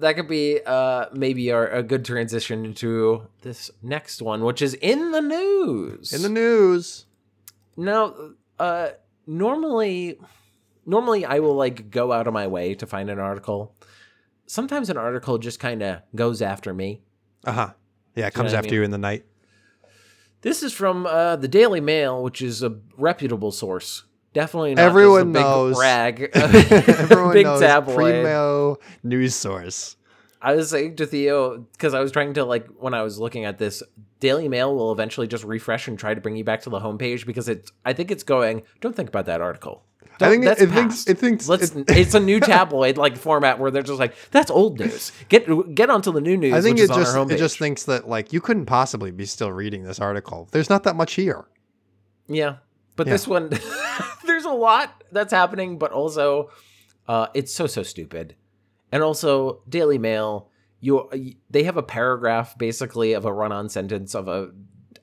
[0.00, 4.74] That could be uh, maybe our, a good transition into this next one, which is
[4.74, 6.12] in the news.
[6.12, 7.06] In the news.
[7.76, 8.14] Now,
[8.58, 8.90] uh,
[9.26, 10.18] normally,
[10.86, 13.74] normally I will like go out of my way to find an article.
[14.46, 17.02] Sometimes an article just kind of goes after me.
[17.44, 17.70] Uh huh.
[18.14, 18.80] Yeah, it comes what I after mean?
[18.80, 19.24] you in the night.
[20.42, 24.04] This is from uh, the Daily Mail, which is a reputable source.
[24.34, 25.78] Definitely not Everyone just a big knows.
[25.78, 27.96] rag, Everyone big knows tabloid.
[27.96, 29.96] Primo news source.
[30.40, 33.44] I was saying to Theo because I was trying to like when I was looking
[33.44, 33.82] at this,
[34.20, 37.26] Daily Mail will eventually just refresh and try to bring you back to the homepage
[37.26, 37.72] because it's.
[37.84, 38.62] I think it's going.
[38.80, 39.82] Don't think about that article.
[40.04, 41.74] I Don't- think it, that's it thinks it thinks Let's.
[41.74, 45.10] it- it's a new tabloid like format where they're just like, "That's old news.
[45.28, 48.32] Get get onto the new news." I think it just it just thinks that like
[48.32, 50.48] you couldn't possibly be still reading this article.
[50.52, 51.46] There's not that much here.
[52.28, 52.56] Yeah.
[52.94, 53.12] But Yeah.
[53.12, 53.50] this one
[54.58, 56.50] lot that's happening, but also
[57.06, 58.34] uh it's so so stupid.
[58.92, 61.08] And also Daily Mail, you
[61.50, 64.50] they have a paragraph basically of a run-on sentence of a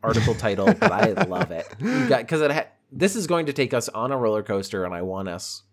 [0.03, 1.67] article title, but I love it.
[2.27, 5.01] Cuz it ha- this is going to take us on a roller coaster and I
[5.01, 5.63] want us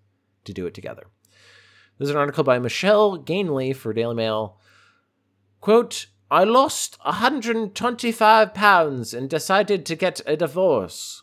[0.45, 1.07] to do it together.
[1.99, 4.59] There's an article by Michelle Gainley for Daily Mail.
[5.61, 11.23] Quote, I lost 125 pounds and decided to get a divorce.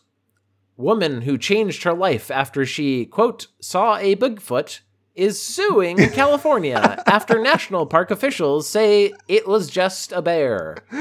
[0.80, 4.80] Woman who changed her life after she, quote, saw a Bigfoot
[5.14, 10.78] is suing California after national park officials say it was just a bear.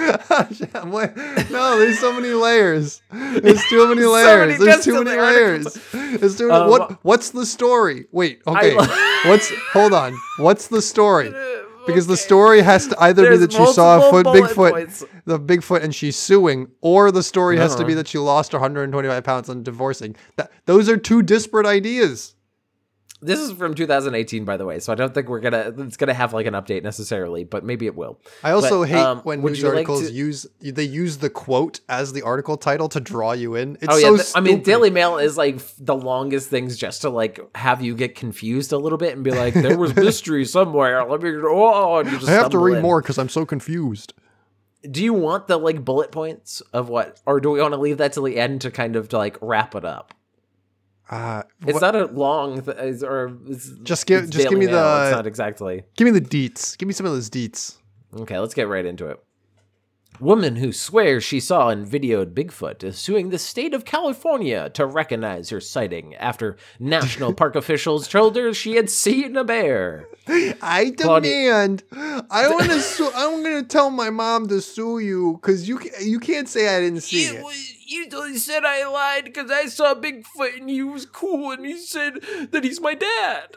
[1.51, 3.01] No, there's so many layers.
[3.11, 4.59] There's too many So layers.
[4.59, 5.73] many there's too many layers.
[5.93, 7.03] There's too Um, what?
[7.03, 8.05] What's the story?
[8.11, 8.41] Wait.
[8.47, 8.75] Okay.
[8.75, 8.85] lo-
[9.25, 9.51] what's?
[9.73, 10.15] Hold on.
[10.37, 11.29] What's the story?
[11.89, 15.05] Because the story has to either be that she saw a foot bullet Bigfoot, points.
[15.25, 17.97] the Bigfoot, and she's suing, or the story has to be Uh-huh.
[17.99, 20.15] that she lost 125 pounds and divorcing.
[20.37, 22.35] That those are two disparate ideas.
[23.21, 26.13] This is from 2018, by the way, so I don't think we're gonna it's gonna
[26.13, 28.19] have like an update necessarily, but maybe it will.
[28.43, 31.29] I also But, hate um, when news you like articles to- use they use the
[31.29, 33.77] quote as the article title to draw you in.
[33.81, 34.63] It's oh yeah, so th- I mean.
[34.63, 38.77] Daily Mail is like the longest things just to like have you get confused a
[38.77, 41.03] little bit and be like, there was mystery somewhere.
[41.03, 42.81] Let me oh, and you just I have to read in.
[42.81, 44.13] more because I'm so confused.
[44.89, 47.97] Do you want the like bullet points of what, or do we want to leave
[47.97, 50.13] that till the end to kind of to, like wrap it up?
[51.09, 53.35] Uh, It's not a long, th- is- or
[53.83, 55.83] Just give- just give me Mail, the- It's not exactly.
[55.97, 56.77] give me the deets.
[56.77, 57.77] Give me some of those deets.
[58.15, 59.19] Okay, let's get right into it.
[60.19, 64.85] Woman who swears she saw and videoed Bigfoot is suing the state of California to
[64.85, 70.07] recognize her sighting after national park officials told her she had seen a bear.
[70.27, 71.83] I Claudia- demand.
[72.29, 73.09] I want to sue.
[73.15, 76.75] I'm going to tell my mom to sue you because you ca- you can't say
[76.75, 77.43] I didn't see it.
[77.87, 82.21] you said I lied because I saw Bigfoot and he was cool and he said
[82.51, 83.55] that he's my dad.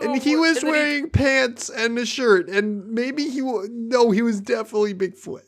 [0.00, 4.20] And oh, he was wearing pants and a shirt, and maybe he wa- no, he
[4.20, 5.40] was definitely Bigfoot.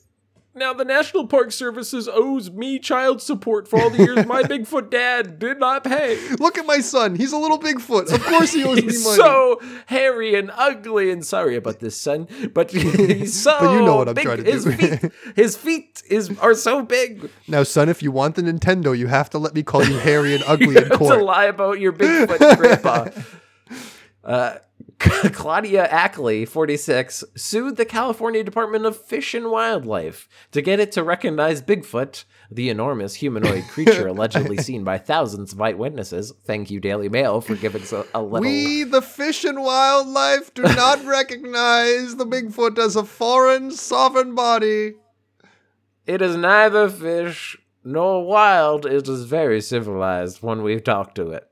[0.58, 4.90] Now the National Park Services owes me child support for all the years my Bigfoot
[4.90, 6.18] dad did not pay.
[6.38, 7.14] Look at my son.
[7.14, 8.12] He's a little Bigfoot.
[8.12, 8.92] Of course he owes me money.
[8.92, 12.26] He's so hairy and ugly and sorry about this, son.
[12.52, 13.56] But he's so.
[13.60, 14.24] But you know what I'm big.
[14.24, 14.72] trying to his do.
[14.72, 17.30] Feet, his feet is are so big.
[17.46, 20.34] now, son, if you want the Nintendo, you have to let me call you hairy
[20.34, 21.22] and ugly you in to court.
[21.22, 23.08] lie about your Bigfoot grandpa.
[24.24, 24.56] Uh,
[25.32, 31.04] Claudia Ackley, 46, sued the California Department of Fish and Wildlife to get it to
[31.04, 36.32] recognize Bigfoot, the enormous humanoid creature allegedly seen by thousands of eyewitnesses.
[36.44, 38.40] Thank you, Daily Mail, for giving us a, a little.
[38.40, 44.94] We, the fish and wildlife, do not recognize the Bigfoot as a foreign, sovereign body.
[46.06, 48.84] It is neither fish nor wild.
[48.84, 51.47] It is very civilized when we talk to it.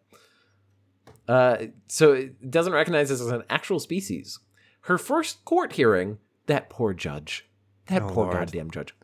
[1.28, 1.56] Uh,
[1.88, 4.38] so it doesn't recognize this as an actual species.
[4.82, 7.48] Her first court hearing, that poor judge,
[7.88, 8.36] that Oh, poor Lord.
[8.36, 8.94] goddamn judge,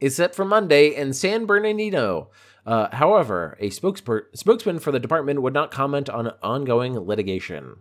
[0.00, 2.30] is set for Monday in San Bernardino.
[2.66, 7.76] Uh, however, a spokesper- spokesman for the department would not comment on ongoing litigation.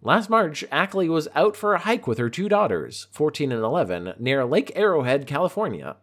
[0.00, 4.14] Last March, Ackley was out for a hike with her two daughters, 14 and 11,
[4.18, 5.96] near Lake Arrowhead, California.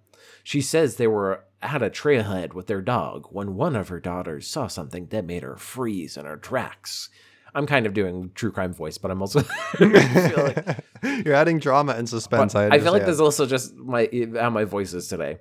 [0.43, 4.47] She says they were at a trailhead with their dog when one of her daughters
[4.47, 7.09] saw something that made her freeze in her tracks.
[7.53, 9.39] I'm kind of doing true crime voice, but I'm also
[9.79, 10.77] like,
[11.25, 12.55] You're adding drama and suspense.
[12.55, 15.39] I, I feel like there's also just my how my voice is today.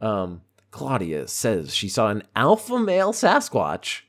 [0.00, 4.02] Um, Claudia says she saw an alpha male Sasquatch.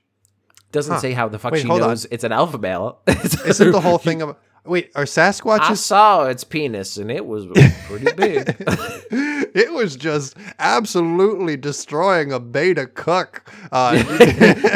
[0.71, 0.99] Doesn't Huh.
[0.99, 1.89] say how the fuck Wait, she hold on.
[1.89, 2.99] knows it's an alpha male.
[3.07, 4.91] Isn't the whole thing of wait?
[4.95, 5.59] Are Sasquatches?
[5.61, 7.45] I saw its penis and it was
[7.87, 8.55] pretty big.
[9.55, 13.51] it was just absolutely destroying a beta cuck.
[13.71, 14.01] Uh,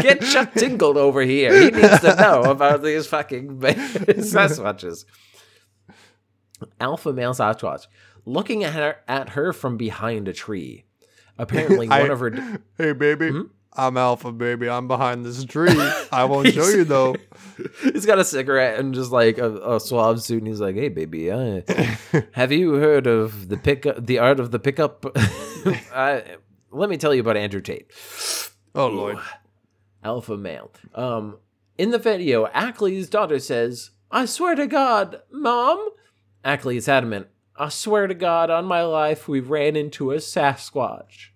[0.01, 1.53] Get Chuck Tingled over here.
[1.53, 5.05] He needs to know about these fucking Sasquatches.
[6.79, 7.87] Alpha male Sasquatch
[8.25, 10.85] looking at her at her from behind a tree.
[11.37, 12.59] Apparently, one I- of her.
[12.77, 13.29] hey, baby.
[13.31, 13.41] Hmm?
[13.75, 14.69] I'm Alpha, baby.
[14.69, 15.75] I'm behind this tree.
[16.11, 17.15] I won't show you though.
[17.81, 20.89] He's got a cigarette and just like a, a suave suit, and he's like, "Hey,
[20.89, 21.61] baby, uh,
[22.33, 25.05] have you heard of the pickup, the art of the pickup?"
[25.93, 26.23] I,
[26.71, 27.91] let me tell you about Andrew Tate.
[28.75, 29.17] Oh lord.
[30.03, 30.71] alpha male.
[30.93, 31.37] Um,
[31.77, 35.89] in the video, Ackley's daughter says, "I swear to God, Mom."
[36.45, 37.27] Ackley is adamant.
[37.55, 41.29] I swear to God, on my life, we ran into a Sasquatch.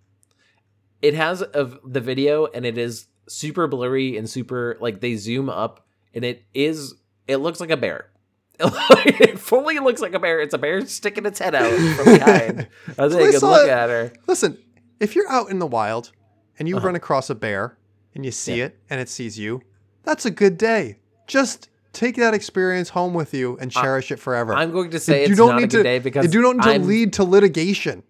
[1.01, 5.49] It has of the video, and it is super blurry and super like they zoom
[5.49, 6.95] up, and it is
[7.27, 8.10] it looks like a bear.
[8.60, 10.39] it fully looks like a bear.
[10.41, 12.67] It's a bear sticking its head out from behind.
[12.97, 13.69] I think I a good look it.
[13.69, 14.13] at her.
[14.25, 14.57] Listen,
[14.99, 16.12] if you're out in the wild
[16.57, 16.88] and you Uh-huh.
[16.88, 17.77] run across a bear
[18.15, 18.65] and you see Yeah.
[18.65, 19.62] it and it sees you,
[20.03, 20.97] that's a good day.
[21.27, 24.55] Just take that experience home with you and cherish it forever.
[24.55, 26.41] I'm going to say you it's don't not need a good to, day because you
[26.41, 28.01] don't need to I'm- lead to litigation.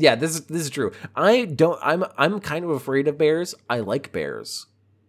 [0.00, 0.92] Yeah, this is this is true.
[1.16, 1.78] I don't.
[1.82, 3.54] I'm I'm kind of afraid of bears.
[3.68, 4.66] I like bears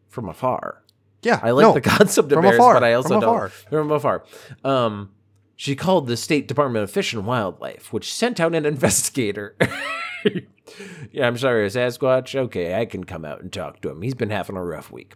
[0.08, 0.84] from afar.
[1.22, 3.36] Yeah, I like no, the concept of from bears, afar, but I also from don't
[3.36, 3.50] afar.
[3.50, 4.24] from afar.
[4.64, 5.12] Um,
[5.56, 9.56] she called the state department of fish and wildlife, which sent out an investigator.
[11.12, 12.36] yeah, I'm sorry, Sasquatch.
[12.36, 14.02] Okay, I can come out and talk to him.
[14.02, 15.16] He's been having a rough week.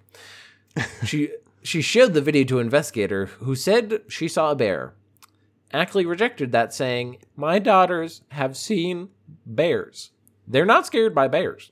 [1.04, 1.32] she
[1.64, 4.94] she showed the video to an investigator who said she saw a bear.
[5.72, 9.10] Ackley rejected that, saying, "My daughters have seen
[9.46, 10.12] bears.
[10.48, 11.72] They're not scared by bears."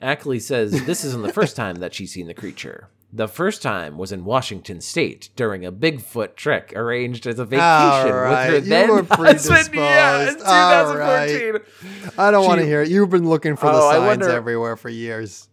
[0.00, 2.88] Ackley says this isn't the first time that she's seen the creature.
[3.12, 8.12] The first time was in Washington State during a Bigfoot trek arranged as a vacation
[8.12, 9.74] right, with her you then were husband.
[9.74, 10.42] Yeah, in predisposed.
[10.44, 11.28] All right.
[11.28, 12.12] 2014.
[12.18, 12.88] I don't want to hear it.
[12.90, 15.48] You've been looking for the Oh, I signs wonder- everywhere for years.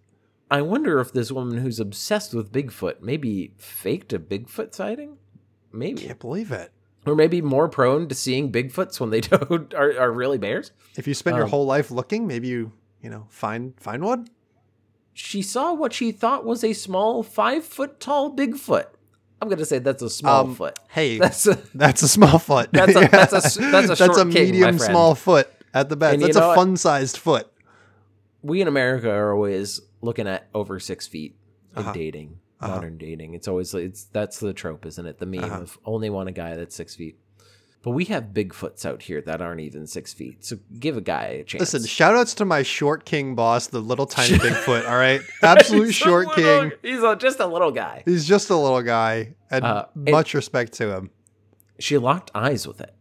[0.51, 5.17] I wonder if this woman who's obsessed with Bigfoot maybe faked a Bigfoot sighting?
[5.71, 6.01] Maybe.
[6.01, 6.71] Can't believe it.
[7.05, 10.71] Or maybe more prone to seeing Bigfoots when they don't are, are really bears?
[10.95, 14.27] If you spend your Um, whole life looking, maybe you, you know, find find one.
[15.13, 18.85] She saw what she thought was a small five foot tall Bigfoot.
[19.41, 20.79] I'm gonna say that's a small Um, foot.
[20.89, 22.69] Hey, That's a, That's a small foot.
[22.71, 26.13] That's a- that's a that's a that's a king, medium small foot at the best.
[26.13, 27.47] And you That's know a fun sized foot.
[28.41, 31.35] we in America are always looking at over six feet
[31.75, 31.91] in Uh-huh.
[31.93, 32.75] dating, Uh-huh.
[32.75, 33.33] modern dating.
[33.33, 35.19] It's always it's that's the trope, isn't it?
[35.19, 35.61] The meme Uh-huh.
[35.61, 37.17] of only want a guy that's six feet.
[37.81, 40.45] But we have Bigfoots out here that aren't even six feet.
[40.45, 41.59] So give a guy a chance.
[41.73, 44.85] Listen, shout outs to my short king boss, the little tiny Bigfoot.
[44.89, 46.71] All right, absolute short little- king.
[46.81, 48.03] He's a, just a little guy.
[48.05, 51.09] He's just a little guy, and Uh, much respect to him.
[51.79, 52.95] She locked eyes with it.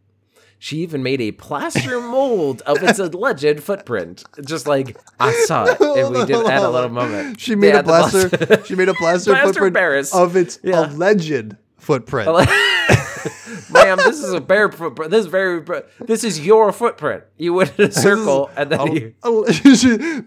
[0.65, 4.23] She even made a plaster mold of its alleged footprint.
[4.47, 7.41] Just like I saw it, and we did add a little moment.
[7.41, 8.65] She made They a plaster.
[8.65, 10.15] she made a plaster, Plaster footprint Paris.
[10.15, 10.87] of its Yeah.
[10.87, 12.29] alleged footprint.
[13.73, 15.11] Ma'am, this is a bear footprint.
[15.11, 15.65] This is very.
[15.99, 17.25] This is your footprint.
[17.39, 19.15] You went in a circle, and then Al- you.
[19.25, 19.45] al-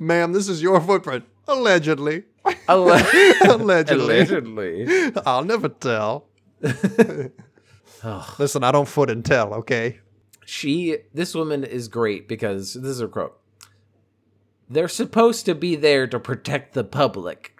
[0.01, 1.23] Ma'am, this is your footprint.
[1.47, 2.23] Allegedly.
[2.67, 2.91] Alle-
[3.45, 4.19] Allegedly.
[4.19, 5.11] Allegedly.
[5.25, 6.27] I'll never tell.
[8.37, 9.99] Listen, I don't foot and tell, okay?
[10.45, 13.37] She, this woman is great because this is her quote.
[14.69, 17.59] They're supposed to be there to protect the public.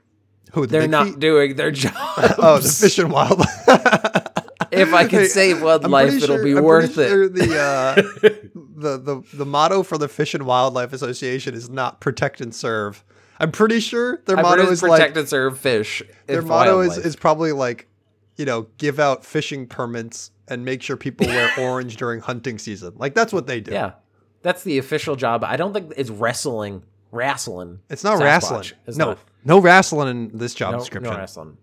[0.54, 1.20] Who the They're not feet?
[1.20, 1.94] doing their job.
[2.38, 3.50] Oh, the fish and wildlife.
[4.72, 7.10] if I can Hey, save one I'm life, pretty it'll sure- be I'm worth pretty
[7.10, 7.14] it.
[7.14, 7.96] sure The, uh,
[8.78, 13.04] the the the motto for the Fish and Wildlife Association is not protect and serve.
[13.40, 16.02] I'm pretty sure their I motto is protect like and serve fish.
[16.28, 17.88] their motto is, is probably like,
[18.36, 22.94] you know, give out fishing permits and make sure people wear orange during hunting season.
[22.98, 23.72] Like that's what they do.
[23.72, 23.94] yeah,
[24.42, 25.44] that's the official job.
[25.44, 26.84] I don't think it's wrestling.
[27.12, 27.80] Wrestling.
[27.90, 28.66] It's not wrestling.
[28.88, 29.20] No, not.
[29.46, 31.14] no wrestling in this job No, description.
[31.14, 31.58] no wrestling.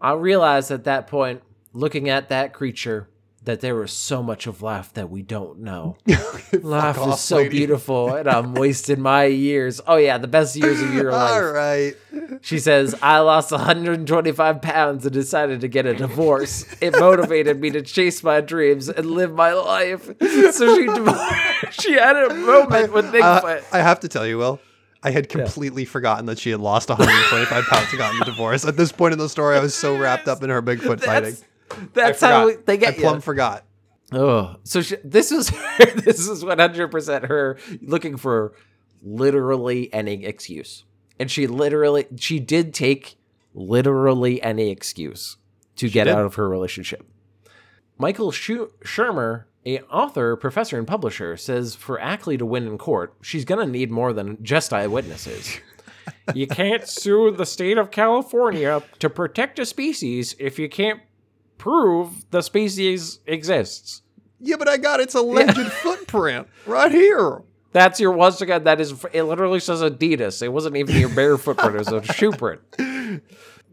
[0.00, 3.08] I realized at that point, looking at that creature,
[3.48, 5.96] that there was so much of life that we don't know.
[6.52, 7.48] life Fuck is so lady.
[7.48, 9.80] beautiful, and I'm wasting my years.
[9.86, 11.30] Oh yeah, the best years of your life.
[11.32, 11.94] All right.
[12.42, 16.66] She says, I lost 125 pounds and decided to get a divorce.
[16.82, 20.04] It motivated me to chase my dreams and live my life.
[20.20, 21.80] So she divorced.
[21.80, 23.64] She had a moment with Uh, Bigfoot.
[23.72, 24.60] I have to tell you, Will,
[25.02, 28.66] I had completely forgotten that she had lost 125 pounds and gotten a divorce.
[28.66, 31.36] At this point in the story, I was so wrapped up in her Bigfoot fighting.
[31.94, 32.66] that's that's how forgot.
[32.66, 33.20] they I get plumb you.
[33.20, 33.64] forgot.
[34.12, 38.54] Oh, so she, this was her, this is 100% her looking for
[39.02, 40.84] literally any excuse.
[41.18, 43.16] And she literally she did take
[43.54, 45.36] literally any excuse
[45.76, 46.14] to get did.
[46.14, 47.06] out of her relationship.
[47.98, 53.14] Michael Schu- Shermer, a author, professor and publisher, says for Ackley to win in court,
[53.20, 55.58] she's going to need more than just eyewitnesses.
[56.34, 61.00] you can't sue the state of California to protect a species if you can't
[61.58, 64.02] prove the species exists.
[64.40, 67.42] Yeah, but I got its alleged footprint right here.
[67.72, 68.64] That's your once again.
[68.64, 69.24] That is it.
[69.24, 70.42] Literally says Adidas.
[70.42, 71.74] It wasn't even your bare footprint.
[71.74, 72.60] It was a shoe print.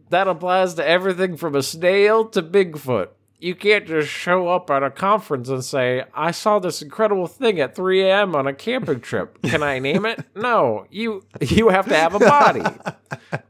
[0.10, 3.08] That applies to everything from a snail to Bigfoot.
[3.38, 7.60] You can't just show up at a conference and say, "I saw this incredible thing
[7.60, 8.34] at 3 a.m.
[8.36, 9.42] on a camping trip.
[9.44, 12.64] Can I name it?" No, you you have to have a body.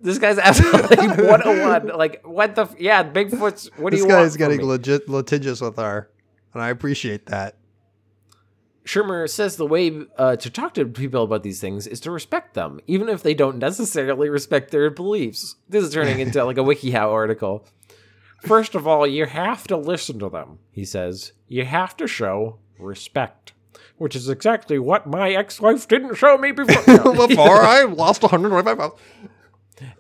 [0.01, 1.87] This guy's absolutely 101.
[1.97, 2.63] Like what the?
[2.63, 3.69] F- yeah, Bigfoot's.
[3.77, 4.27] What do This you guy want?
[4.27, 6.09] is from getting legit litigious with her,
[6.53, 7.55] and I appreciate that.
[8.85, 12.53] Shermer says the way uh, to talk to people about these things is to respect
[12.53, 15.55] them, even if they don't necessarily respect their beliefs.
[15.67, 17.65] This is turning into like a WikiHow article.
[18.45, 21.33] First of all, you have to listen to them, he says.
[21.47, 23.53] You have to show respect,
[23.97, 27.13] which is exactly what my ex wife didn't show me before.
[27.13, 27.27] No.
[27.27, 28.93] Before I lost 125 pounds.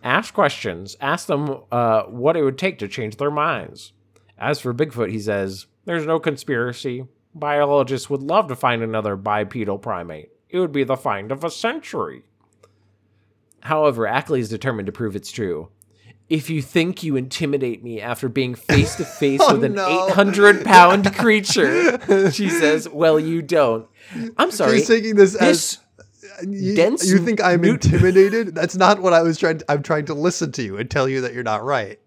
[0.03, 0.95] Ask questions.
[1.01, 3.93] Ask them uh, what it would take to change their minds.
[4.37, 7.05] As for Bigfoot, he says, there's no conspiracy.
[7.33, 10.29] Biologists would love to find another bipedal primate.
[10.49, 12.23] It would be the find of a century.
[13.61, 15.69] However, Ackley is determined to prove it's true.
[16.27, 20.07] If you think you intimidate me after being face to face with an no.
[20.09, 23.87] 800 pound creature, she says, well, you don't.
[24.37, 24.79] I'm sorry.
[24.79, 25.77] She's taking this, This
[26.39, 28.55] as you, dense you think I'm nut- intimidated?
[28.55, 29.59] That's not what I was trying.
[29.59, 31.99] To, I'm trying to listen to you and tell you that you're not right.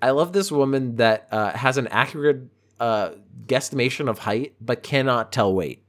[0.00, 2.42] I love this woman that uh, has an accurate
[2.78, 3.10] uh,
[3.46, 5.83] guesstimation of height, but cannot tell weight.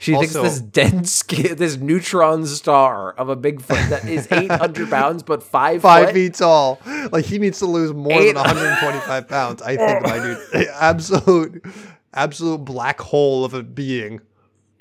[0.00, 1.22] She Also- thinks this dense,
[1.56, 6.14] this neutron star of a Bigfoot that is 800 pounds but five, Five foot.
[6.14, 6.80] feet tall.
[7.12, 9.60] Like he needs to lose more Eight- than 125 pounds.
[9.62, 11.64] I think my dude, absolute,
[12.14, 14.20] absolute black hole of a being.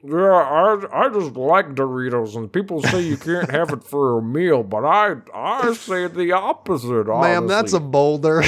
[0.01, 4.21] Yeah, I, I just like Doritos, and people say you can't have it for a
[4.21, 7.07] meal, but I I say the opposite.
[7.07, 8.41] Ma'am, that's a boulder.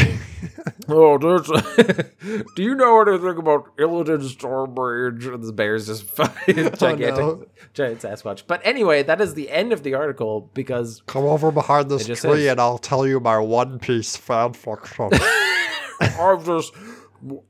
[0.93, 1.17] Oh.
[2.56, 5.45] Do you know anything about Illidan Starbridge?
[5.45, 7.45] The bear's just fucking oh, gigantic, no.
[7.73, 8.43] giant Sasquatch.
[8.47, 12.15] But anyway, that is the end of the article because Come over behind this tree
[12.15, 15.10] says- and I'll tell you my One Piece fan fiction.
[16.01, 16.73] I've just.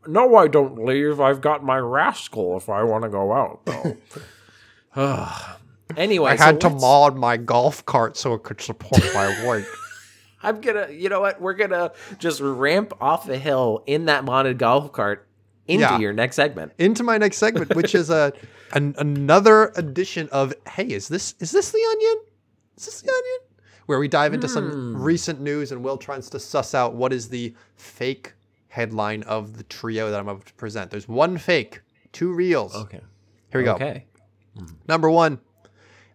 [0.06, 1.22] No, I don't leave.
[1.22, 3.98] I've got my rascal if I want to go out, though.
[5.98, 9.66] anyway, I so had to mod my golf cart so it could support my weight.
[10.44, 11.42] I'm gonna, you know what?
[11.42, 15.28] We're gonna just ramp off a hill in that modded golf cart
[15.68, 16.00] into Yeah.
[16.00, 16.74] your next segment.
[16.78, 18.34] Into my next segment, which is a
[18.74, 22.24] an, another edition of Hey, is this is this the onion?
[22.78, 23.40] Is this the onion?
[23.86, 25.02] Where we dive into some hmm.
[25.02, 28.34] recent news and Will tries to suss out what is the fake
[28.70, 30.92] headline of the trio that I'm about to present.
[30.92, 31.82] There's one fake,
[32.14, 32.74] two reals.
[32.74, 33.02] Okay.
[33.52, 33.74] Here we go.
[33.74, 34.06] Okay.
[34.88, 35.40] Number one.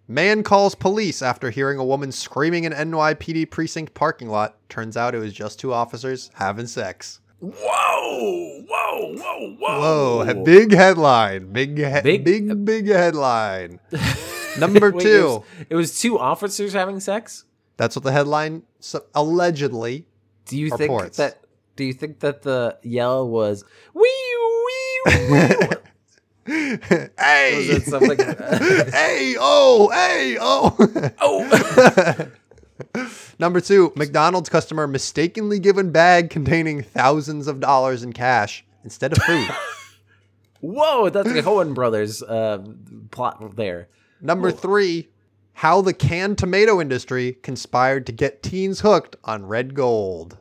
[0.08, 4.56] Man calls police after hearing a woman screaming in NYPD precinct parking lot.
[4.68, 7.20] Turns out it was just two officers having sex.
[7.40, 8.62] Whoa!
[8.68, 9.14] Whoa!
[9.16, 9.56] Whoa!
[9.58, 11.52] Whoa, a big headline.
[11.52, 13.80] Big, he- Big- big, big, uh, headline.
[14.58, 15.08] Number Wait, two.
[15.08, 17.44] It was, it was two officers having sex.
[17.76, 20.06] That's what the headline so, allegedly.
[20.46, 21.16] Do you Reports.
[21.18, 21.40] think that?
[21.74, 25.02] Do you think that the yell was wee wee?
[25.30, 25.66] wee?
[26.46, 28.18] Hey, Was it something-
[28.92, 31.14] hey, oh, hey, oh.
[31.20, 32.26] oh!
[33.38, 39.22] Number two, McDonald's customer mistakenly given bag containing thousands of dollars in cash instead of
[39.24, 39.48] food.
[40.60, 42.64] Whoa, that's the Coen brothers uh,
[43.10, 43.88] plot there.
[44.20, 45.08] Number three,
[45.52, 50.38] how the canned tomato industry conspired to get teens hooked on red gold.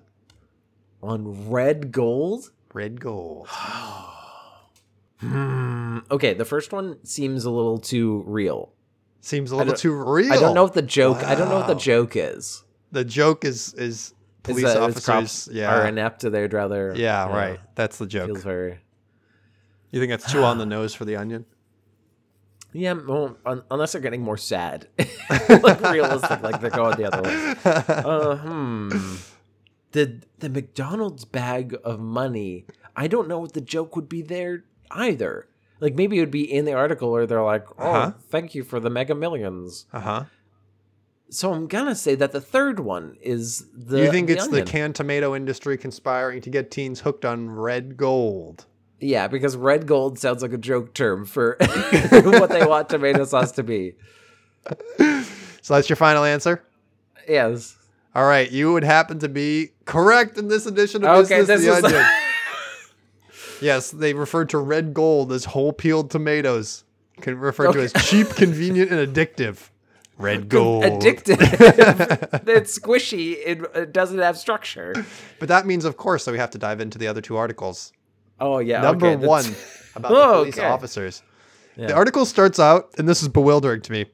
[1.01, 2.51] On red gold?
[2.73, 3.47] Red gold.
[5.24, 8.72] Okay, the first one seems a little too real.
[9.22, 10.32] Seems a little too real.
[10.32, 11.24] I don't know if the joke.
[11.24, 12.63] I don't know what the joke is.
[12.91, 14.13] the joke is is Is
[14.43, 15.49] police that officers.
[15.51, 16.22] Yeah, are inept.
[16.22, 16.93] They'd rather.
[16.95, 17.59] yeah, you right.
[17.76, 18.28] That's the joke.
[18.28, 18.80] Feels very.
[19.91, 21.45] You think that's too on the nose for the onion?
[22.74, 24.89] Yeah, well, un- unless they're getting more sad,
[25.63, 27.55] like realistic, like they're going the other way.
[27.63, 29.16] Uh, hmm.
[29.93, 32.66] The the McDonald's bag of money.
[32.95, 35.47] I don't know what the joke would be there either.
[35.79, 38.11] Like maybe it would be in the article where they're like, "Oh, Uh-huh.
[38.29, 39.86] thank you for the mega millions.
[39.91, 40.23] Uh huh.
[41.29, 44.03] So I'm gonna say that the third one is the.
[44.03, 47.97] you think the it's the canned tomato industry conspiring to get teens hooked on red
[47.97, 48.65] gold?
[49.01, 51.57] Yeah, because red gold sounds like a joke term for
[52.09, 53.95] what they want tomato sauce to be.
[55.61, 56.63] So that's your final answer.
[57.27, 57.75] Yes.
[58.13, 61.81] All right, you would happen to be correct in this edition of Okay, Business this
[61.81, 61.93] the is.
[61.93, 62.05] Onion.
[63.61, 66.83] yes, they referred to red gold as whole peeled tomatoes,
[67.21, 69.69] can referred to as cheap, convenient, and addictive.
[70.17, 70.83] Red gold.
[70.85, 71.37] Addictive.
[72.47, 73.35] it's squishy.
[73.45, 75.05] It, it doesn't have structure.
[75.39, 77.91] But that means, of course, that we have to dive into the other two articles.
[78.39, 78.81] Oh yeah.
[78.81, 79.45] Number okay, one
[79.95, 80.67] about Oh, the police okay.
[80.67, 81.23] officers.
[81.75, 81.87] Yeah.
[81.87, 84.05] The article starts out, and this is bewildering to me.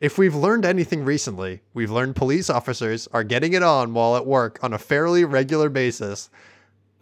[0.00, 4.26] If we've learned anything recently, we've learned police officers are getting it on while at
[4.26, 6.28] work on a fairly regular basis.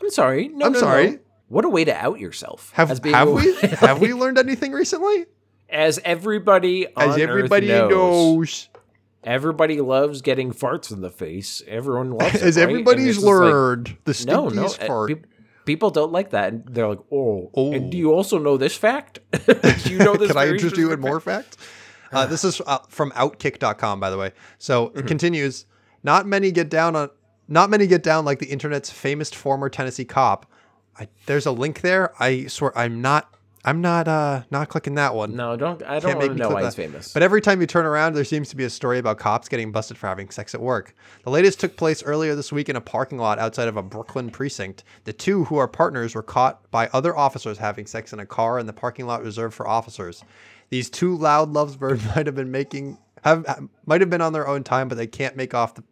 [0.00, 0.48] I'm sorry.
[0.48, 1.10] No, I'm no, sorry.
[1.12, 1.18] no.
[1.48, 2.70] What a way to out yourself.
[2.74, 5.26] Have, have we have we learned anything recently?
[5.68, 8.68] As everybody on As everybody knows, knows,
[9.22, 11.62] everybody loves getting farts in the face.
[11.66, 12.42] Everyone loves it.
[12.42, 12.62] as right?
[12.62, 14.64] Everybody's just like, learned, the no, no.
[14.64, 15.08] stinkiest uh, fart.
[15.08, 15.26] peop-
[15.64, 16.52] people don't like that.
[16.52, 17.72] And they're like, oh, Oh.
[17.72, 19.18] and do you also know this fact?
[19.46, 20.28] do you know this?
[20.28, 21.56] Can I interest you in more fact?
[21.56, 21.68] facts?
[22.12, 24.32] Uh, this is uh, from Outkick.com, by the way.
[24.58, 24.98] So Mm-hmm.
[25.00, 25.66] it continues.
[26.02, 27.08] Not many get down on.
[27.48, 30.46] Not many get down like the internet's famous former Tennessee cop.
[30.98, 32.12] I, there's a link there.
[32.20, 33.30] I swear I'm not.
[33.66, 34.06] I'm not.
[34.08, 35.34] Uh, not clicking that one.
[35.34, 35.82] No, don't.
[35.82, 36.66] I don't make want to know why that.
[36.66, 37.12] he's famous.
[37.12, 39.72] But every time you turn around, there seems to be a story about cops getting
[39.72, 40.94] busted for having sex at work.
[41.24, 44.30] The latest took place earlier this week in a parking lot outside of a Brooklyn
[44.30, 44.84] precinct.
[45.04, 48.58] The two, who are partners, were caught by other officers having sex in a car
[48.58, 50.22] in the parking lot reserved for officers.
[50.68, 54.62] These two loud lovebirds might have been making have might have been on their own
[54.62, 55.84] time, but they can't make off the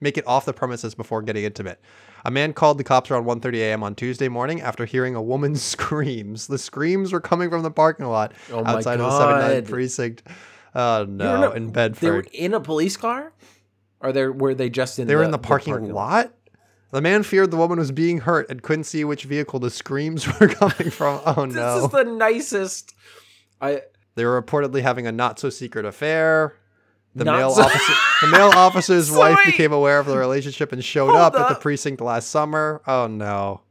[0.00, 1.80] make it off the premises before getting intimate.
[2.24, 3.82] A man called the cops around 1:30 a.m.
[3.82, 6.46] on Tuesday morning after hearing a woman's screams.
[6.46, 9.70] The screams were coming from the parking lot Oh outside of the 79 God.
[9.70, 10.22] precinct.
[10.74, 12.00] Oh no, in Bedford.
[12.06, 13.32] They were in a police car,
[14.00, 15.06] or they were they just in?
[15.06, 16.32] They were the, in the parking, parking lot.
[16.90, 20.26] The man feared the woman was being hurt and couldn't see which vehicle the screams
[20.40, 21.20] were coming from.
[21.26, 21.74] Oh This no.
[21.76, 22.94] This is the nicest.
[23.60, 23.82] I
[24.14, 26.54] They were reportedly having a not so secret affair.
[27.18, 27.92] The Not male so- officer,
[28.22, 31.54] the male officer's wife became aware of the relationship and showed Hold up, at the
[31.56, 31.60] up.
[31.60, 32.80] precinct last summer.
[32.86, 33.62] Oh no,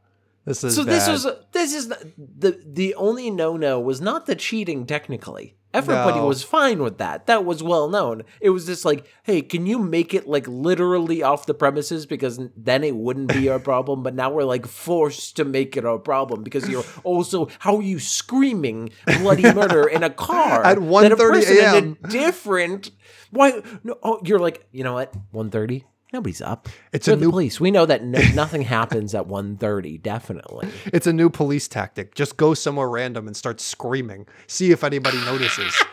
[0.46, 1.12] this is so this bad.
[1.12, 5.56] was this is the, the only no no was not the cheating technically.
[5.78, 6.28] Everybody No.
[6.28, 7.28] was fine with that.
[7.28, 8.24] That was well known.
[8.42, 12.40] It was just like, hey, can you make it like literally off the premises because
[12.56, 14.02] then it wouldn't be our problem.
[14.04, 17.82] But now we're like forced to make it our problem because you're also how are
[17.94, 21.98] you screaming bloody murder in a car At that a 1:30 person in a a.m..
[22.10, 22.92] different.
[23.32, 23.62] Why?
[23.84, 25.14] No, oh, you're like, you know what?
[25.32, 25.86] One thirty.
[26.14, 26.70] Nobody's up.
[26.94, 27.60] It's We're a new- police.
[27.60, 30.70] We know that no, nothing happens at 1.30, Definitely.
[30.86, 32.16] It's a new police tactic.
[32.16, 34.26] Just go somewhere random and start screaming.
[34.48, 35.76] See if anybody notices.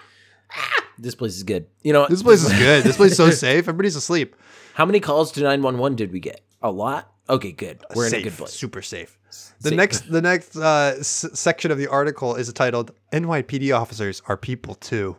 [0.96, 1.66] This place is good.
[1.82, 2.84] You know, This place is good.
[2.84, 3.64] This place is so safe.
[3.66, 4.36] Everybody's asleep.
[4.74, 6.40] how many calls to 911 did we get?
[6.62, 7.12] A lot?
[7.28, 7.80] Okay, good.
[7.96, 8.52] We're safe, in a good place.
[8.52, 9.18] super safe.
[9.60, 9.76] The Safe.
[9.76, 14.76] next, the next uh, s- section of the article is titled "NYPD officers are people
[14.76, 15.16] too."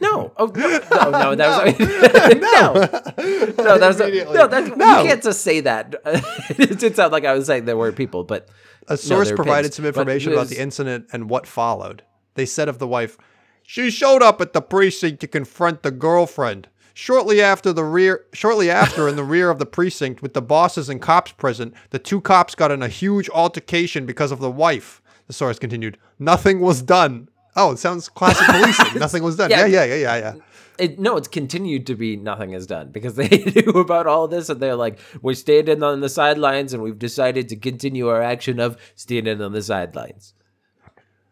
[0.00, 0.32] No.
[0.36, 0.68] Oh, no.
[0.90, 3.56] No, no that was.
[3.56, 3.62] no.
[3.64, 3.98] No, that was.
[3.98, 5.00] No, that, No.
[5.02, 5.94] you can't just say that.
[6.58, 8.48] it did sound like I was saying there were people, but.
[8.88, 9.76] A source were provided pigs.
[9.76, 12.02] some information it about the incident and what followed.
[12.34, 13.16] They said of the wife,
[13.64, 18.70] "She showed up at the precinct to confront the girlfriend." Shortly after the rear, shortly
[18.70, 22.20] after, in the rear of the precinct, with the bosses and cops present, the two
[22.20, 25.02] cops got in a huge altercation because of the wife.
[25.26, 28.98] The source continued, "Nothing was done." Oh, it sounds classic policing.
[29.00, 29.50] Nothing was done.
[29.50, 29.84] Yeah, Yeah.
[29.84, 30.34] yeah, yeah, yeah, yeah.
[30.78, 34.50] It, no, it's continued to be nothing is done because they knew about all this
[34.50, 38.60] and they're like, we're standing on the sidelines and we've decided to continue our action
[38.60, 40.34] of standing on the sidelines.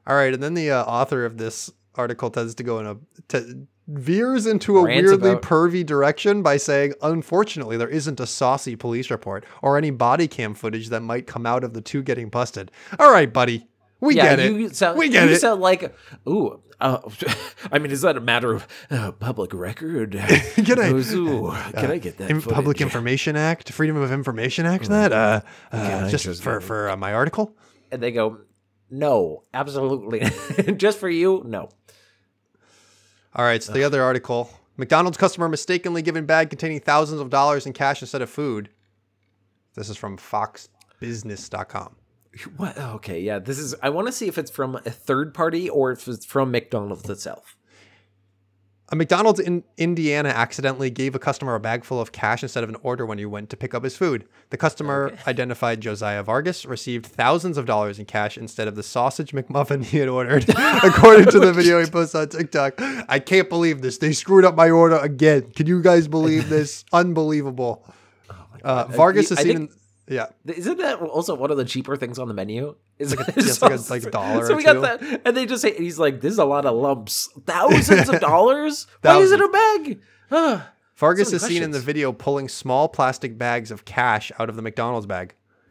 [0.06, 2.96] All right, and then the uh, author of this article tends to go in a
[3.28, 8.26] t- veers into a Rants weirdly about- pervy direction by saying, unfortunately, there isn't a
[8.26, 12.02] saucy police report or any body cam footage that might come out of the two
[12.02, 12.70] getting busted.
[12.98, 13.66] All right, buddy.
[14.04, 14.76] We yeah, get you it.
[14.76, 15.40] sound, we get you it.
[15.40, 15.94] sound like,
[16.28, 16.98] ooh, uh,
[17.72, 20.12] I mean, is that a matter of uh, public record?
[20.56, 22.30] Can I- ooh, can I get that?
[22.30, 22.80] In- Public?
[22.80, 25.40] Information Act, Freedom of Information Act, that uh,
[25.72, 27.56] uh just for for uh, my article.
[27.90, 28.40] And they go,
[28.90, 30.20] no, absolutely,
[30.76, 31.70] just for you, no.
[33.34, 37.66] All right, so the other article: McDonald's customer mistakenly given bag containing thousands of dollars
[37.66, 38.68] in cash instead of food.
[39.74, 41.96] This is from FoxBusiness.com.
[42.56, 42.76] What?
[42.76, 43.38] Okay, yeah.
[43.38, 43.74] This is.
[43.82, 47.08] I want to see if it's from a third party or if it's from McDonald's
[47.08, 47.56] itself.
[48.90, 52.68] A McDonald's in Indiana accidentally gave a customer a bag full of cash instead of
[52.68, 54.26] an order when he went to pick up his food.
[54.50, 59.32] The customer, identified Josiah Vargas, received thousands of dollars in cash instead of the sausage
[59.32, 60.44] McMuffin he had ordered,
[60.84, 62.74] according to the video he posted on TikTok.
[63.08, 63.96] I can't believe this.
[63.98, 65.50] They screwed up my order again.
[65.52, 66.84] Can you guys believe this?
[66.92, 67.86] Unbelievable.
[68.62, 69.70] Uh, Vargas is seen.
[70.06, 70.26] Yeah.
[70.46, 72.74] Isn't that also one of the cheaper things on the menu?
[72.98, 75.46] Is like it's like a- like a dollar So or we got that, and they
[75.46, 78.86] just say he's like, "This is a lot of lumps, thousands of dollars.
[79.00, 80.60] Why is it a bag?"
[80.96, 84.56] Vargas So is seen in the video pulling small plastic bags of cash out of
[84.56, 85.34] the McDonald's bag.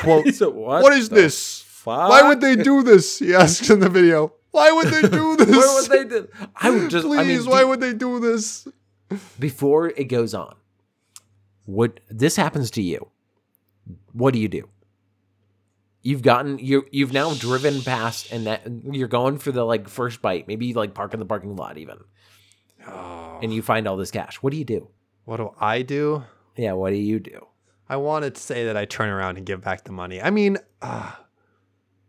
[0.00, 0.82] Quote, said, what?
[0.82, 1.62] What is this?
[1.66, 2.10] fuck?
[2.10, 3.18] Why would they do this?
[3.18, 4.32] He asks in the video.
[4.50, 5.48] Why would they do this?
[5.56, 6.28] Why would they do?
[6.56, 7.06] I would just.
[7.06, 8.66] Please, I mean, why do- would they do this?
[9.38, 10.54] before it goes on,
[11.66, 13.08] would this happens to you?
[14.12, 14.68] What do you do?
[16.02, 20.20] You've gotten you you've now driven past and that you're going for the like first
[20.20, 21.98] bite, maybe like park in the parking lot even,
[23.40, 24.36] and you find all this cash.
[24.36, 24.88] What do you do?
[25.24, 26.24] What do I do?
[26.56, 27.46] Yeah, what do you do?
[27.88, 30.20] I wanted to say that I turn around and give back the money.
[30.20, 31.12] I mean, uh,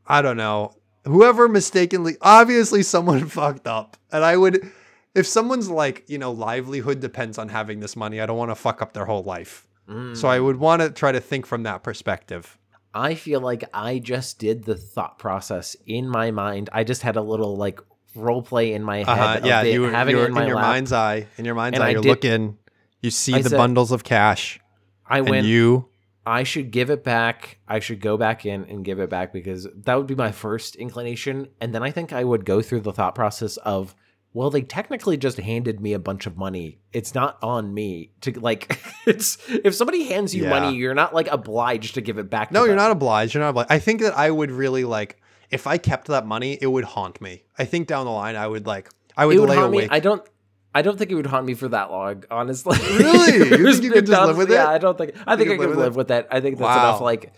[0.08, 0.76] I don't know.
[1.06, 3.97] Whoever mistakenly, obviously someone fucked up.
[4.12, 4.72] And I would,
[5.14, 8.56] if someone's like, you know, livelihood depends on having this money, I don't want to
[8.56, 9.68] fuck up their whole life.
[10.16, 12.58] So I would want to try to think from that perspective.
[12.94, 16.70] I feel like I just did the thought process in my mind.
[16.72, 17.80] I just had a little like
[18.16, 19.08] role play in my head.
[19.10, 19.40] Uh-huh.
[19.44, 20.66] Yeah, you were, having you it were in in, my your lap.
[20.66, 21.28] mind's eye.
[21.38, 22.58] In your mind's And eye, I you're did- looking.
[23.02, 24.60] You see I the said- bundles of cash,
[25.06, 25.48] I and went.
[25.48, 25.90] you.
[26.26, 27.58] I should give it back.
[27.68, 30.78] I should go back in and give it back because that would be my first
[30.78, 31.50] inclination.
[31.60, 33.94] And then I think I would go through the thought process of,
[34.34, 36.80] well, they technically just handed me a bunch of money.
[36.92, 38.80] It's not on me to like.
[39.06, 40.50] It's if somebody hands you Yeah.
[40.50, 42.54] money, you're not like obliged to give it back.
[42.54, 43.34] No, you're not obliged.
[43.34, 43.70] You're not obliged.
[43.70, 45.22] I think that I would really like
[45.52, 47.44] if I kept that money, it would haunt me.
[47.60, 49.78] I think down the line, I would like I would, would lay haunt me.
[49.80, 49.90] awake.
[49.92, 50.24] I don't.
[50.74, 52.78] I don't think it would haunt me for that long, honestly.
[52.98, 53.38] Really?
[53.60, 54.54] You think you could just live with it?
[54.56, 55.12] Yeah, I don't think.
[55.28, 56.28] I think I could live with live with that.
[56.32, 56.90] I think that's Wow.
[56.90, 57.02] enough.
[57.02, 57.34] Like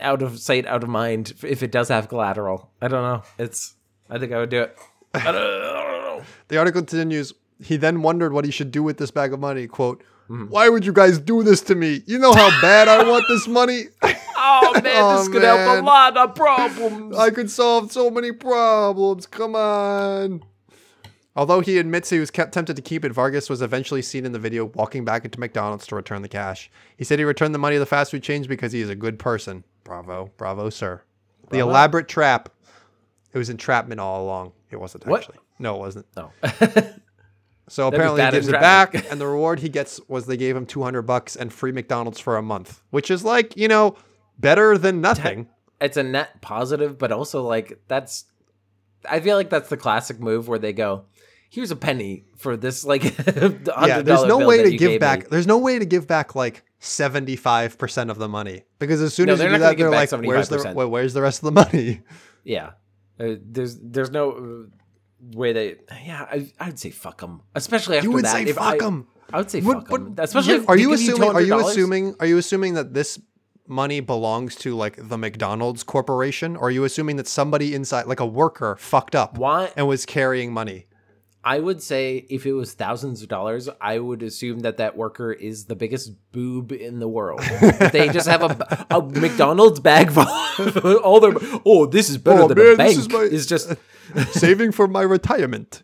[0.00, 1.34] out of sight, out of mind.
[1.44, 3.22] If it does have collateral, I don't know.
[3.38, 3.74] It's.
[4.10, 4.78] I think I would do it.
[6.24, 6.44] I don't, I don't know.
[6.48, 7.32] the article continues.
[7.62, 9.66] He then wondered what he should do with this bag of money.
[9.66, 10.46] "Quote: Mm-hmm.
[10.46, 12.02] Why would you guys do this to me?
[12.06, 13.84] You know how bad I want this money.
[14.46, 17.16] Oh man, Oh, this could help a lot of problems.
[17.16, 19.26] I could solve so many problems.
[19.26, 20.42] Come on."
[21.36, 24.32] Although he admits he was kept tempted to keep it, Vargas was eventually seen in
[24.32, 26.70] the video walking back into McDonald's to return the cash.
[26.96, 28.94] He said he returned the money to the fast food chains because he is a
[28.94, 29.64] good person.
[29.82, 31.02] Bravo, bravo, sir.
[31.50, 32.50] The elaborate trap.
[33.32, 34.52] It was entrapment all along.
[34.70, 35.22] It wasn't What?
[35.22, 35.38] actually.
[35.64, 36.06] No, it wasn't.
[36.16, 36.30] no.
[37.66, 40.66] So apparently he gives it back, and the reward he gets was they gave him
[40.66, 43.96] 200 bucks and free McDonald's for a month, which is like, you know,
[44.38, 45.48] better than nothing.
[45.80, 48.26] it's a net positive, but also like that's.
[49.08, 51.06] I feel like that's the classic move where they go,
[51.48, 55.20] "Here's a penny for this like Yeah, there's no way to give back.
[55.20, 59.26] me." There's no way to give back like 75% of the money because as soon
[59.28, 60.90] No, as you do that, they're like, "Where's the 75%.
[60.90, 62.02] where's the rest of the money?"
[62.44, 62.72] Yeah,
[63.18, 64.66] uh, there's there's no
[65.32, 65.76] way they.
[66.04, 68.32] Yeah, I, I'd say fuck them, especially after You would that.
[68.32, 69.06] say If fuck them.
[69.32, 70.64] I would say What- fuck them, especially.
[70.66, 71.30] are you assuming?
[71.30, 72.14] Are you assuming?
[72.20, 73.18] Are you assuming that this
[73.66, 78.20] money belongs to like the McDonald's corporation, or are you assuming that somebody inside, like
[78.20, 79.70] a worker, fucked up Why?
[79.76, 80.86] and was carrying money?
[81.44, 85.30] I would say if it was thousands of dollars, I would assume that that worker
[85.32, 87.40] is the biggest boob in the world.
[87.42, 91.34] If they just have a, a McDonald's bag full of all their.
[91.66, 92.98] Oh, this is better Oh, than man, a this bank.
[92.98, 93.72] is my- Is just
[94.38, 95.82] Saving for my retirement.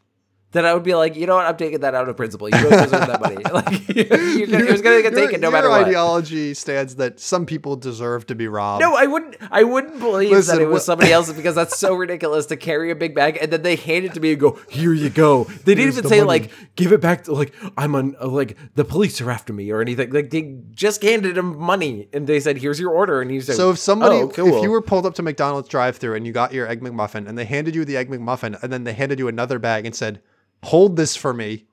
[0.52, 1.46] That I would be like, you know what?
[1.46, 2.48] I'm taking that out of principle.
[2.48, 3.36] You don't deserve that money.
[3.50, 5.84] Like you're gonna, it was gonna get taken no your matter what.
[5.86, 8.80] ideology stands that some people deserve to be robbed.
[8.82, 9.36] No, I wouldn't.
[9.50, 12.90] I wouldn't believe Listen, that it was somebody else because that's so ridiculous to carry
[12.90, 15.44] a big bag and then they hand it to me and go, "Here you go."
[15.44, 16.40] They didn't Here's even the say money.
[16.40, 18.16] like, "Give it back." To, like I'm on.
[18.20, 20.10] uh, Like the police are after me or anything.
[20.10, 23.56] Like they just handed him money and they said, "Here's your order." And he said,
[23.56, 24.56] So if somebody, oh, cool.
[24.58, 27.36] if you were pulled up to McDonald's drive-through and you got your egg McMuffin and
[27.36, 30.20] they handed you the egg McMuffin and then they handed you another bag and said,
[30.62, 31.66] hold this for me.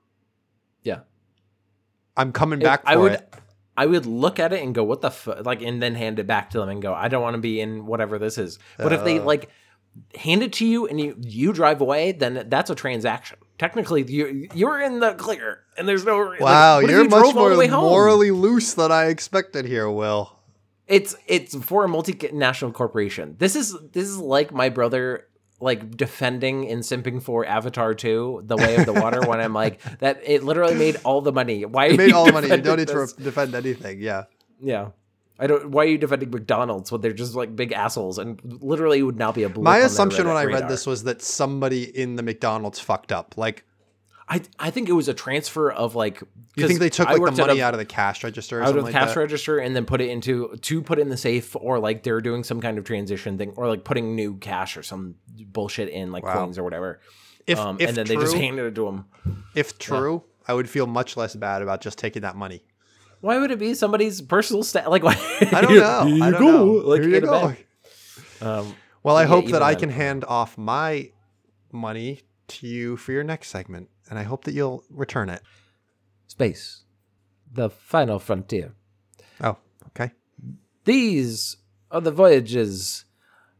[0.82, 1.00] Yeah.
[2.16, 3.34] I'm coming back for I would it.
[3.76, 6.26] I would look at it and go, "What the fuck?" Like, and then hand it
[6.26, 8.92] back to them and go, "I don't want to be in whatever this is." But
[8.92, 9.24] if they Uh.
[9.24, 9.50] like
[10.14, 13.38] hand it to you and you you drive away, then that's a transaction.
[13.56, 16.34] Technically, you you're in the clear, and there's no.
[16.40, 20.32] Wow, if you're you much more morally loose than I expected here, Will.
[20.88, 23.36] It's it's for a multinational corporation.
[23.38, 25.26] This is this is like my brother
[25.60, 29.80] like defending and simping for Avatar 2, The Way of the Water, when I'm like
[29.98, 31.64] that it literally made all the money.
[31.64, 32.48] Why You made all the money.
[32.48, 33.14] You don't need to this?
[33.18, 34.00] re- defend anything.
[34.00, 34.24] Yeah.
[34.60, 34.90] Yeah.
[35.40, 39.02] I don't why are you defending McDonald's when they're just like big assholes and literally
[39.02, 40.62] would now be a My assumption when I radar.
[40.62, 43.36] read this was that somebody in the McDonald's fucked up.
[43.36, 43.64] Like,
[44.28, 46.22] I I think it was a transfer of like
[46.56, 48.62] you think they took I like the money a- out of the cash register or
[48.64, 49.20] out of the like cash that?
[49.20, 52.44] register and then put it into to put in the safe or like they're doing
[52.44, 55.14] some kind of transition thing or like putting new cash or some
[55.46, 56.34] bullshit in like Wow.
[56.44, 57.00] coins or whatever.
[57.46, 59.04] If, um, if and then true, they just handed it to him.
[59.54, 62.62] if true, I would feel much less bad about just taking that money.
[63.20, 64.90] Why would it be somebody's personal stat?
[64.90, 65.16] Like, why?
[65.40, 66.04] I don't know.
[66.04, 66.64] Here I you don't go.
[66.66, 66.72] know.
[66.72, 67.56] Like, Here you go.
[68.42, 71.10] Um, Well, I Yeah, hope that I can hand off my
[71.72, 75.42] money to you for your next segment, and I hope that you'll return it.
[76.26, 76.84] space,
[77.50, 78.74] the final frontier.
[79.40, 79.56] Oh,
[79.88, 80.12] okay.
[80.84, 81.56] These
[81.90, 83.04] are the voyages,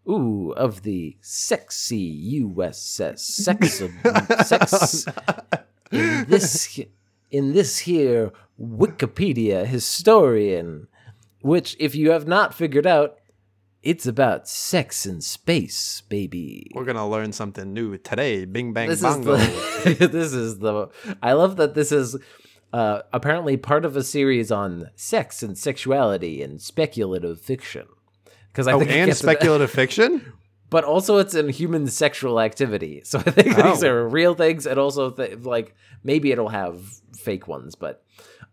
[0.08, 3.82] ooh, of the sexy USS Sex.
[4.46, 5.06] sex
[5.90, 6.80] in this
[7.30, 10.88] in this here Wikipedia historian,
[11.42, 13.17] which, if you have not figured out,
[13.82, 16.70] it's about sex in space, baby.
[16.74, 18.44] We're gonna learn something new today.
[18.44, 19.36] Bing bang This is bongo.
[19.36, 20.08] the.
[20.12, 20.88] this is the.
[21.22, 22.16] I love that this is.
[22.70, 27.86] Uh, apparently part of a series on sex and sexuality and speculative fiction.
[28.48, 30.34] Because I oh, think and gets to that- speculative fiction.
[30.70, 33.00] but also it's in human sexual activity.
[33.04, 33.88] So I think these Oh.
[33.88, 35.74] are real things, and also th- like
[36.04, 36.78] maybe it'll have
[37.16, 38.04] fake ones, but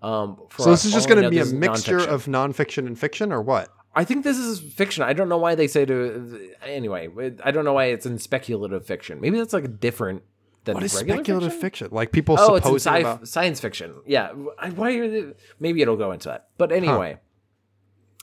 [0.01, 0.37] um.
[0.49, 2.07] For So this is just going to be a is mixture nonfiction.
[2.07, 3.67] of nonfiction and fiction, or what?
[3.95, 5.03] I think this is fiction.
[5.03, 6.49] I don't know why they say to.
[6.63, 7.07] Anyway,
[7.43, 9.21] I don't know why it's in speculative fiction.
[9.21, 10.23] Maybe that's like different
[10.65, 11.61] than What is speculative fiction.
[11.61, 11.87] fiction?
[11.91, 13.27] Like people Oh, it's in sci- about.
[13.27, 13.95] science fiction.
[14.05, 14.31] Yeah.
[14.59, 16.49] I- Why are they, maybe it'll go into that.
[16.57, 17.19] But anyway,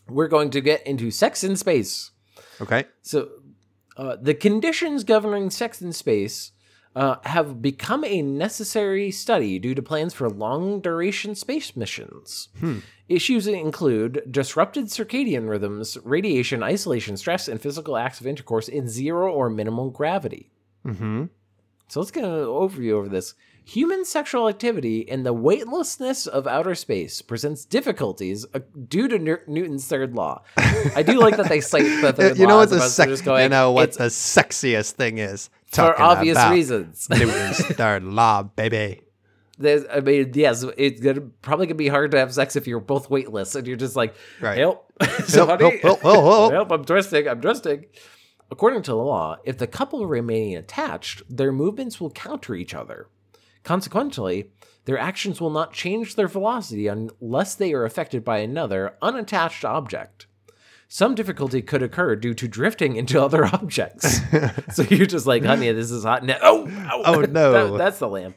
[0.08, 2.10] we're going to get into sex in space.
[2.60, 2.84] Okay.
[3.02, 3.28] So,
[3.96, 6.52] uh, the conditions governing sex in space
[6.94, 12.48] uh, have become a necessary study due to plans for long duration space missions.
[13.08, 19.32] Issues include disrupted circadian rhythms, radiation, isolation, stress, and physical acts of intercourse in zero
[19.32, 20.50] or minimal gravity.
[20.86, 21.24] Mm-hmm.
[21.88, 23.34] So let's get an overview over this.
[23.64, 28.58] Human sexual activity in the weightlessness of outer space presents difficulties uh,
[28.88, 30.42] due to New- Newton's third law.
[30.56, 32.90] I do like that they cite the third You know law what as the opposed
[32.96, 33.10] to sex?
[33.10, 35.48] just going, you know what the sexiest thing is?
[35.68, 37.06] for obvious reasons.
[37.10, 39.02] Newton's third law, baby.
[39.58, 42.80] There's, I mean, yes, it's gonna probably gonna be hard to have sex if you're
[42.80, 44.58] both weightless and you're just like, Right.
[44.58, 44.92] help,
[45.26, 46.52] so Help, help, help, help, help.
[46.52, 47.86] help, I'm twisting, I'm twisting.
[48.50, 53.06] According to the law, if the couple remain attached, their movements will counter each other.
[53.64, 54.50] Consequently,
[54.84, 60.26] their actions will not change their velocity unless they are affected by another unattached object.
[60.88, 64.20] Some difficulty could occur due to drifting into other objects.
[64.74, 66.24] so you're just like, honey, this is hot.
[66.24, 67.02] Now, oh, ow.
[67.04, 67.52] Oh, no.
[67.72, 68.36] That- that's the lamp.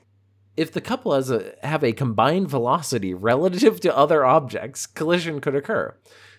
[0.55, 5.53] If the couple has a, have a combined velocity relative to other objects, collision could
[5.53, 5.97] occur.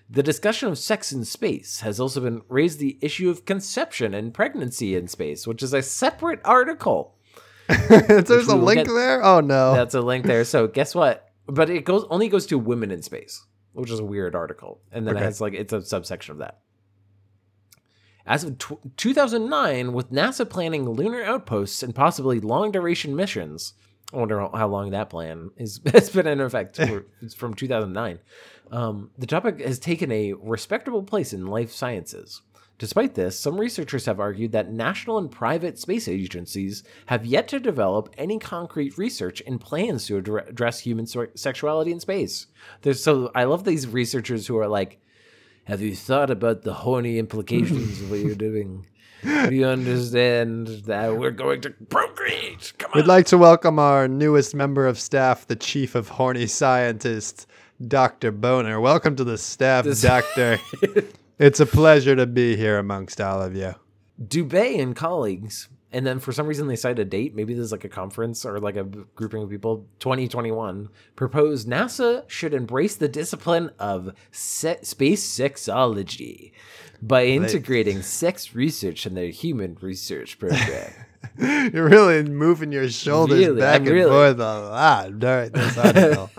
[0.09, 4.33] The discussion of sex in space has also been raised the issue of conception and
[4.33, 7.16] pregnancy in space, which is a separate article.
[7.99, 9.25] There's a link get- there.
[9.25, 9.75] Oh no.
[9.75, 10.45] That's a link there.
[10.45, 11.29] So guess what?
[11.47, 15.07] But it goes only goes to women in space, which is a weird article, and
[15.07, 15.23] then Okay.
[15.25, 16.61] it has like it's a subsection of that.
[18.27, 23.75] As of tw 2009, with NASA planning lunar outposts and possibly long duration missions,
[24.13, 26.77] I wonder how- how long that plan is has been in effect.
[26.77, 28.19] For, it's from 2009.
[28.73, 32.43] Um, the topic has taken a respectable place in life sciences.
[32.79, 37.59] Despite this, some researchers have argued that national and private space agencies have yet to
[37.59, 42.49] develop any concrete research and plans to addre- address human se- sexuality in space.
[42.83, 45.01] There's so I love these researchers who are like,
[45.65, 48.87] "Have you thought about the horny implications of what you're doing?
[49.25, 52.75] Do you understand that we're going to procreate?
[52.77, 56.47] Come on." We'd like to welcome our newest member of staff, the chief of horny
[56.47, 57.47] scientists,
[57.89, 58.33] Dr.
[58.33, 58.81] Boner.
[58.83, 60.59] Welcome to the staff, This- Doctor.
[61.39, 63.75] it's a pleasure to be here amongst all of you.
[64.23, 67.35] Dubé and colleagues, and then for some reason they cite a date.
[67.35, 69.87] Maybe there's like a conference or like a grouping of people.
[69.99, 76.53] 2021 proposed NASA should embrace the discipline of se- space sexology
[77.03, 80.93] by integrating sex research in their human research program.
[81.39, 85.77] You're really moving your shoulders Really, back I'm and really- forth a lot during this
[85.79, 86.31] article.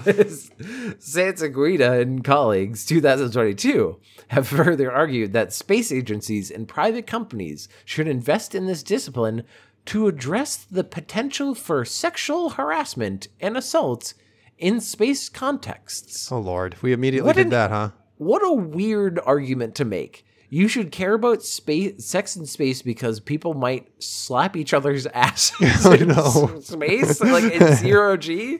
[0.99, 3.99] Santaguida and colleagues, 2022,
[4.29, 9.43] have further argued that space agencies and private companies should invest in this discipline
[9.85, 14.13] to address the potential for sexual harassment and assaults
[14.57, 16.31] in space contexts.
[16.31, 17.89] oh Lord, we immediately What did an- that, huh?
[18.17, 20.25] What a weird argument to make.
[20.49, 25.85] You should care about space, sex in space because people might slap each other's asses
[25.85, 28.59] in space, like in zero G.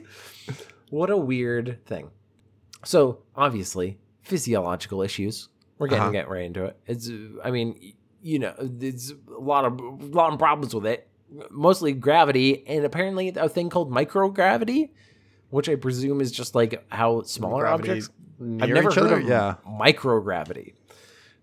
[0.90, 2.10] What a weird thing.
[2.84, 5.48] So obviously, physiological issues.
[5.78, 6.10] We're getting Uh-huh.
[6.12, 6.76] get right into it.
[6.86, 7.10] It's,
[7.44, 11.08] I mean, you know, there's a lot of a lot of problems with it.
[11.50, 14.90] Mostly gravity, and apparently a thing called microgravity,
[15.50, 19.04] which I presume is just like how smaller Gravity objects near I've never each heard
[19.04, 19.20] other?
[19.20, 19.54] of Yeah.
[19.66, 20.74] microgravity.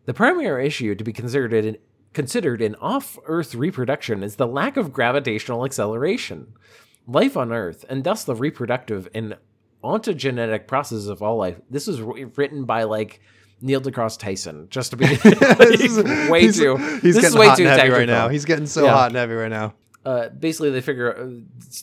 [0.06, 1.78] The primary issue to be considered in,
[2.14, 6.54] considered in off-Earth reproduction is the lack of gravitational acceleration.
[7.08, 9.36] Life on Earth, and thus the reproductive and
[9.84, 11.60] ontogenetic process of all life.
[11.70, 13.20] This was written by like
[13.62, 16.78] Neil deGrasse Tyson, just to be like, way he's, too.
[16.78, 18.00] He's this getting is way hot too and heavy technical.
[18.00, 18.28] right now.
[18.30, 18.92] He's getting so Yeah.
[18.94, 19.74] hot and heavy right now.
[20.06, 21.28] uh, basically they figure uh,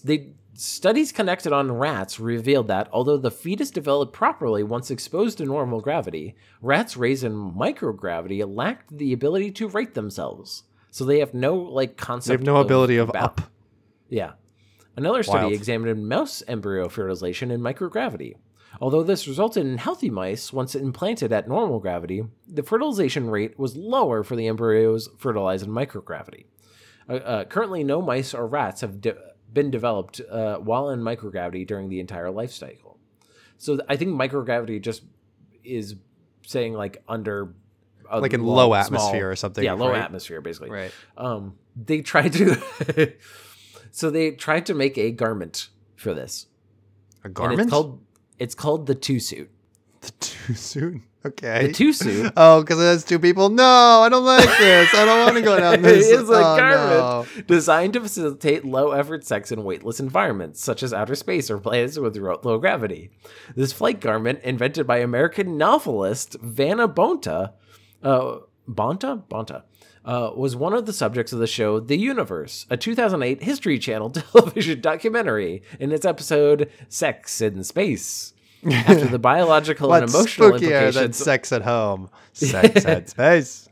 [0.04, 5.44] they studies conducted on rats revealed that although the fetus developed properly once exposed to
[5.44, 10.64] normal gravity, rats raised in microgravity lacked the ability to right themselves.
[10.90, 12.28] So they have no like concept.
[12.28, 13.40] They have no ability of up.
[14.08, 14.32] Yeah.
[14.94, 15.52] Another study Wild.
[15.54, 18.34] examined mouse embryo fertilization in microgravity.
[18.80, 23.76] Although this resulted in healthy mice once implanted at normal gravity, the fertilization rate was
[23.76, 26.44] lower for the embryos fertilized in microgravity.
[27.08, 29.16] Uh, uh, currently, no mice or rats have de-
[29.52, 32.98] been developed uh, while in microgravity during the entire life cycle.
[33.58, 35.02] So th- I think microgravity just
[35.64, 35.96] is
[36.46, 37.54] saying like under
[38.10, 40.00] a Like in low- low small- atmosphere or something, Yeah, low right?
[40.02, 40.92] atmosphere basically Right.
[41.16, 43.12] um, they tried to
[43.90, 46.46] so they tried to make a garment for this
[47.22, 47.60] A and garment?
[47.60, 48.00] it's called
[48.38, 49.50] it's called the two suit
[50.00, 51.00] the two suit.
[51.24, 51.68] Okay.
[51.68, 53.48] the two suit Oh, because it has two people.
[53.48, 53.64] No,
[54.02, 54.92] I don't like this.
[54.94, 56.08] I don't want to go down this.
[56.08, 57.42] is a oh, garment no.
[57.46, 61.98] designed to facilitate low effort sex in weightless environments such as outer space or planets
[61.98, 63.10] with low gravity
[63.54, 67.52] this flight garment invented by american novelist vanna bonta
[68.02, 69.62] uh, bonta bonta
[70.04, 74.10] uh, was one of the subjects of the show The Universe, a 2008 History Channel
[74.10, 78.34] television documentary in its episode Sex in Space.
[78.70, 82.10] After the biological and emotional spookier than implications sex at home?
[82.32, 83.68] Sex at space.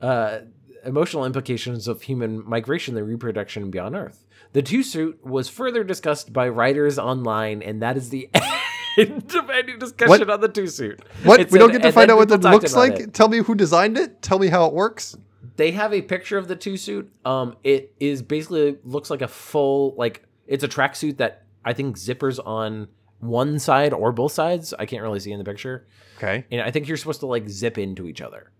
[0.00, 0.40] uh,
[0.84, 4.24] emotional implications of human migration and reproduction beyond Earth.
[4.52, 8.28] The two suit was further discussed by writers online, and that is the
[8.98, 10.30] end of any discussion What?
[10.30, 11.00] on the two suit.
[11.24, 11.40] What?
[11.40, 13.00] It we don't get to find out what it looks like.
[13.00, 13.14] it.
[13.14, 14.22] Tell me who designed it.
[14.22, 15.16] Tell me how it works.
[15.56, 17.10] They have a picture of the two suit.
[17.24, 21.96] Um, it is basically looks like a full like it's a tracksuit that I think
[21.96, 22.88] zippers on
[23.22, 24.74] one side or both sides.
[24.78, 25.86] I can't really see in the picture.
[26.18, 26.44] Okay.
[26.50, 28.50] And I think you're supposed to like zip into each other.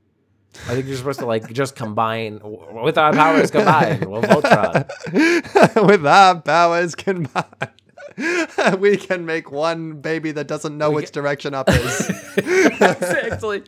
[0.69, 4.05] I think you're supposed to like just combine with our powers combined.
[4.05, 5.87] We'll Voltron.
[5.87, 7.73] With our powers combined,
[8.79, 12.11] we can make one baby that doesn't know which direction up is.
[12.37, 13.63] exactly.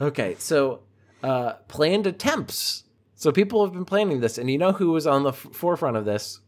[0.00, 0.80] Okay, so
[1.22, 2.84] uh, planned attempts.
[3.14, 5.96] So people have been planning this, and you know who was on the f- forefront
[5.96, 6.40] of this?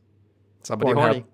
[0.64, 1.00] Somebody Pornhub.
[1.00, 1.24] horny.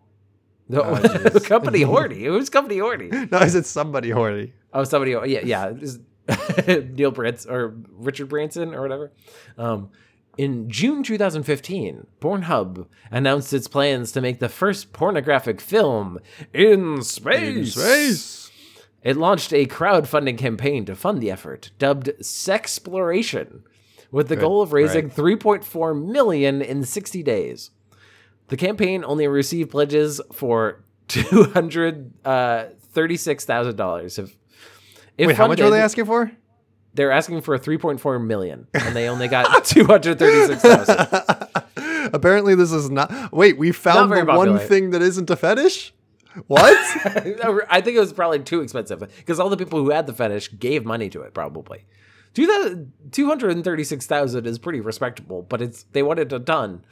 [0.72, 1.44] Oh, jeez.
[1.44, 2.24] company Horty.
[2.24, 3.30] Who's company Horty?
[3.30, 4.52] No, I said somebody horny.
[4.72, 5.12] Oh, somebody.
[5.12, 5.70] Yeah, yeah.
[6.66, 9.12] Neil Brits or Richard Branson or whatever.
[9.58, 9.90] Um,
[10.36, 16.18] in June 2015, Pornhub announced its plans to make the first pornographic film
[16.52, 17.56] in space.
[17.56, 18.50] In Space.
[19.02, 23.60] It launched a crowdfunding campaign to fund the effort, dubbed Sexploration,
[24.10, 27.70] with the goal of raising 3.4 million in 60 days.
[28.48, 34.18] The campaign only received pledges for two hundred uh, thirty-six thousand dollars.
[34.18, 34.36] If,
[35.16, 36.30] if Wait, how much are they asking for?
[36.94, 42.10] They're asking for three point four million, and they only got two hundred thirty-six thousand.
[42.14, 43.32] Apparently, this is not.
[43.32, 45.92] Wait, we found the one thing that isn't a fetish.
[46.48, 46.74] What?
[47.70, 50.58] I think it was probably too expensive because all the people who had the fetish
[50.58, 51.32] gave money to it.
[51.32, 51.84] Probably
[52.34, 56.84] two hundred thirty-six thousand is pretty respectable, but it's they wanted a done.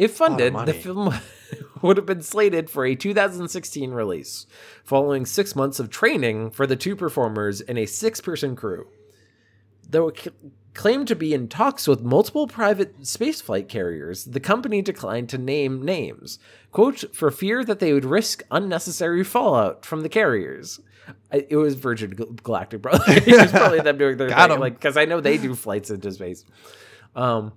[0.00, 1.14] If funded, the film
[1.82, 4.46] would have been slated for a 2016 release,
[4.84, 8.88] following six months of training for the two performers and a six-person crew.
[9.88, 10.32] Though it
[10.72, 14.24] claimed to be in talks with multiple private spaceflight carriers.
[14.24, 16.38] The company declined to name names,
[16.70, 20.78] quote, for fear that they would risk unnecessary fallout from the carriers.
[21.32, 22.92] I- It was Virgin Galactic, bro.
[23.08, 24.60] it was probably them doing their Got thing, 'em.
[24.60, 26.44] like because I know they do flights into space.
[27.16, 27.52] Um,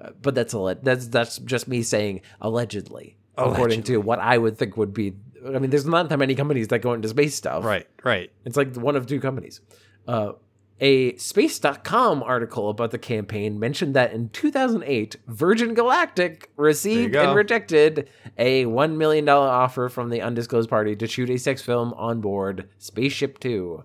[0.00, 4.58] uh, but that's a that's that's just me saying allegedly, according to what I would
[4.58, 5.14] think would be.
[5.46, 7.64] I mean, there's not that many companies that go into space stuff.
[7.64, 8.30] Right, right.
[8.44, 9.60] It's like one of two companies.
[10.08, 10.32] Uh,
[10.80, 18.08] a Space.com article about the campaign mentioned that in 2008, Virgin Galactic received and rejected
[18.36, 22.68] a $1 million offer from the undisclosed party to shoot a sex film on board
[22.78, 23.84] Spaceship Two.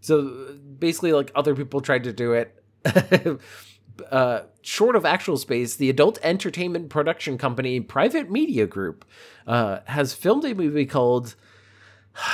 [0.00, 2.62] So basically, like other people tried to do it.
[4.10, 9.04] uh, short of actual space, the adult entertainment production company Private Media Group
[9.46, 11.34] uh, has filmed a movie called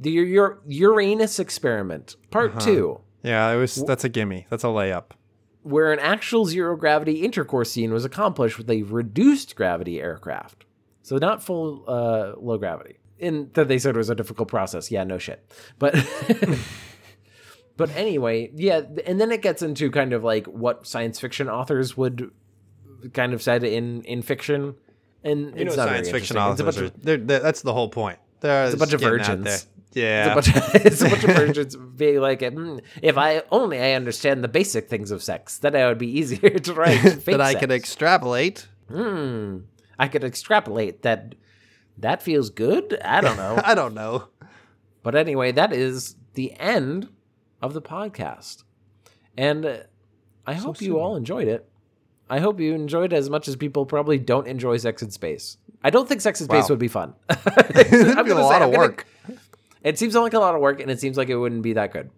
[0.00, 3.82] the Ur- Uranus Experiment Part Two, Yeah, it was.
[3.84, 4.46] That's a gimme.
[4.50, 5.10] That's a layup.
[5.62, 10.64] where an actual zero gravity intercourse scene was accomplished with a reduced gravity aircraft,
[11.02, 12.96] so not full uh, low gravity.
[13.22, 14.90] And that they said it was a difficult process.
[14.90, 15.44] Yeah, no shit.
[15.78, 15.94] But
[17.80, 21.96] but anyway, yeah, and then it gets into kind of like what science fiction authors
[21.96, 22.30] would
[23.12, 24.74] kind of said in in fiction.
[25.24, 26.52] And You know, it's not science fiction authors.
[26.52, 28.18] It's a bunch are, of- they're, they're- that's the whole point.
[28.40, 29.66] They're It's a bunch of virgins.
[29.92, 30.36] Yeah.
[30.40, 33.78] It's a bunch of, it's a bunch of virgins being like, "Hmm, if I only
[33.80, 37.02] I understand the basic things of sex, then I would be easier to write.
[37.26, 37.60] that I sex.
[37.60, 38.68] could extrapolate.
[38.88, 39.58] Hmm.
[39.98, 41.34] I could extrapolate that.
[41.98, 42.98] That feels good.
[43.04, 43.60] I don't know.
[43.62, 44.28] I don't know.
[45.02, 47.08] but anyway, that is the end
[47.62, 48.64] of the podcast,
[49.36, 49.76] and uh,
[50.46, 51.68] I hope you all enjoyed it.
[52.28, 55.56] I hope you enjoyed it as much as people probably don't enjoy Sex in Space.
[55.82, 56.68] I don't think Sex in Space Wow.
[56.70, 57.14] would be fun.
[57.30, 59.06] It'd I'm be a lot say- of I'm gonna- work.
[59.82, 61.92] It seems like a lot of work, and it seems like it wouldn't be that
[61.92, 62.10] good.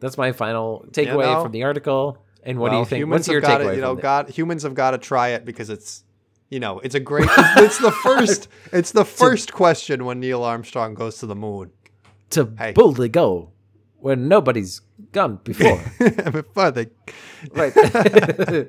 [0.00, 2.18] That's my final takeaway know, from the article.
[2.42, 2.98] And what do you think?
[3.02, 3.70] Humans What's your have got takeaway?
[3.70, 3.94] to, you know?
[3.94, 6.02] God, humans have got to try it because it's,
[6.50, 7.28] you know, it's a great.
[7.56, 8.48] It's, the first.
[8.72, 11.70] It's the first question when Neil Armstrong goes to the moon.
[12.30, 12.72] to Hey.
[12.72, 13.52] boldly go
[14.02, 14.80] where nobody's
[15.12, 15.80] gone before.
[16.32, 16.86] Before they,
[17.52, 17.72] right.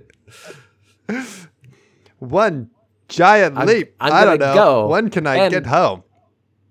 [2.19, 2.69] one
[3.07, 3.95] giant I'm- leap.
[3.99, 4.61] I'm I don't gonna know.
[4.63, 6.03] go when can I get home?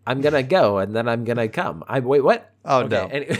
[0.06, 1.84] I'm gonna go and then I'm gonna come.
[1.88, 2.48] I wait, what?
[2.64, 3.06] Oh, no.
[3.06, 3.36] Anyway,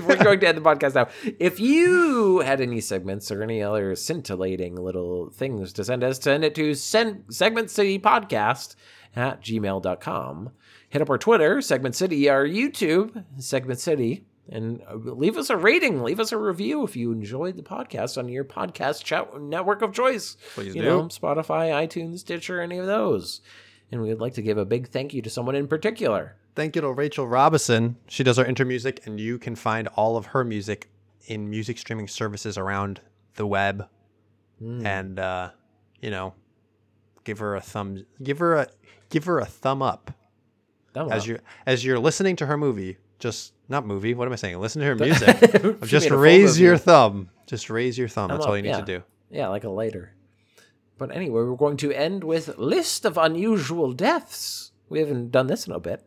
[0.06, 1.08] we're going to end the podcast now.
[1.40, 6.44] If you had any segments or any other scintillating little things to send us, send
[6.44, 8.76] it to send segment city podcast
[9.16, 10.50] at gmail.com.
[10.88, 15.56] Hit up our Twitter, Segment City, our YouTube, Segment City, and uh, leave us a
[15.56, 19.82] rating, leave us a review if you enjoyed the podcast on your podcast chat network
[19.82, 20.36] of choice.
[20.54, 20.88] Please you do.
[20.88, 23.40] know, Spotify, iTunes, Stitcher, any of those.
[23.90, 26.36] And we would like to give a big thank you to someone in particular.
[26.54, 27.96] Thank you to Rachel Robison.
[28.06, 30.88] She does our intermusic, and you can find all of her music
[31.26, 33.00] in music streaming services around
[33.34, 33.88] the web.
[34.58, 34.86] Hmm.
[34.86, 35.50] And uh,
[36.00, 36.34] you know,
[37.24, 38.04] give her a thumb.
[38.22, 38.68] Give her a
[39.10, 40.12] give her a thumb up
[40.92, 41.28] That as one.
[41.30, 42.98] you as you're listening to her movie.
[43.18, 44.14] Just not movie.
[44.14, 44.58] What am I saying?
[44.58, 45.40] Listen to her music.
[45.82, 47.30] Just made a full raise your thumb.
[47.46, 48.28] Just raise your thumb.
[48.28, 48.80] Thumb That's all you need yeah.
[48.80, 49.02] to do.
[49.30, 50.14] Yeah, like a lighter.
[50.96, 54.72] But anyway, we're going to end with list of unusual deaths.
[54.88, 56.06] We haven't done this in a bit.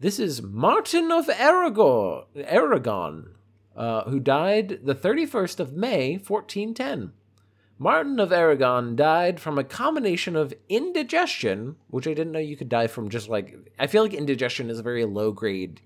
[0.00, 3.34] This is Martin of Aragon, Aragon,
[3.76, 7.12] uh, who died the 31st of May, 1410.
[7.80, 12.68] Martin of Aragon died from a combination of indigestion, which I didn't know you could
[12.68, 15.80] die from just like I feel like indigestion is a very low grade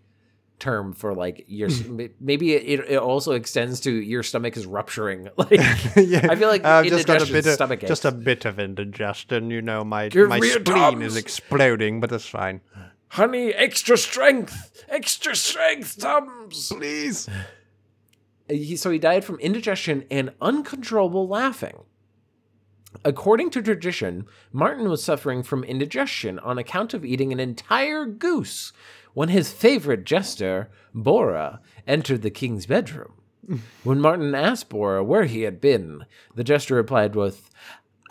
[0.58, 2.06] term for like your hmm.
[2.20, 5.50] maybe it, it also extends to your stomach is rupturing like
[5.96, 8.58] yeah, I feel like I've just got a bit of stomach just a bit of
[8.58, 9.50] indigestion.
[9.50, 12.60] You know, my Give my spleen is exploding, but that's fine.
[13.08, 17.28] honey extra strength extra strength tums Please.
[17.28, 17.32] Uh,
[18.48, 21.84] he, so he died from indigestion and uncontrollable laughing.
[23.04, 28.72] According to tradition, Martin was suffering from indigestion on account of eating an entire goose
[29.14, 33.14] when his favorite jester, Borra, entered the king's bedroom.
[33.84, 36.04] when Martin asked Borra where he had been,
[36.34, 37.50] the jester replied with,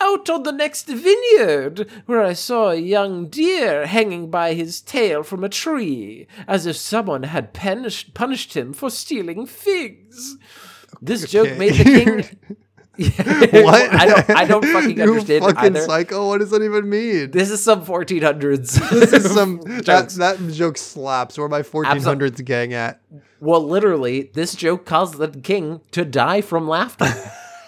[0.00, 5.22] Out on the next vineyard, where I saw a young deer hanging by his tail
[5.22, 10.36] from a tree, as if someone had punished, punished him for stealing figs.
[11.00, 12.56] This joke made the king.
[12.98, 13.94] What?
[13.94, 14.30] I don't.
[14.30, 15.80] I don't fucking you understand fucking either.
[15.80, 16.28] psycho.
[16.28, 17.30] What does that even mean?
[17.30, 18.90] This is some 1400s.
[18.90, 20.14] This is some that, jokes.
[20.16, 21.38] that joke slaps.
[21.38, 23.00] Where my 1400s gang at?
[23.40, 27.06] Well, literally, this joke caused the king to die from laughter.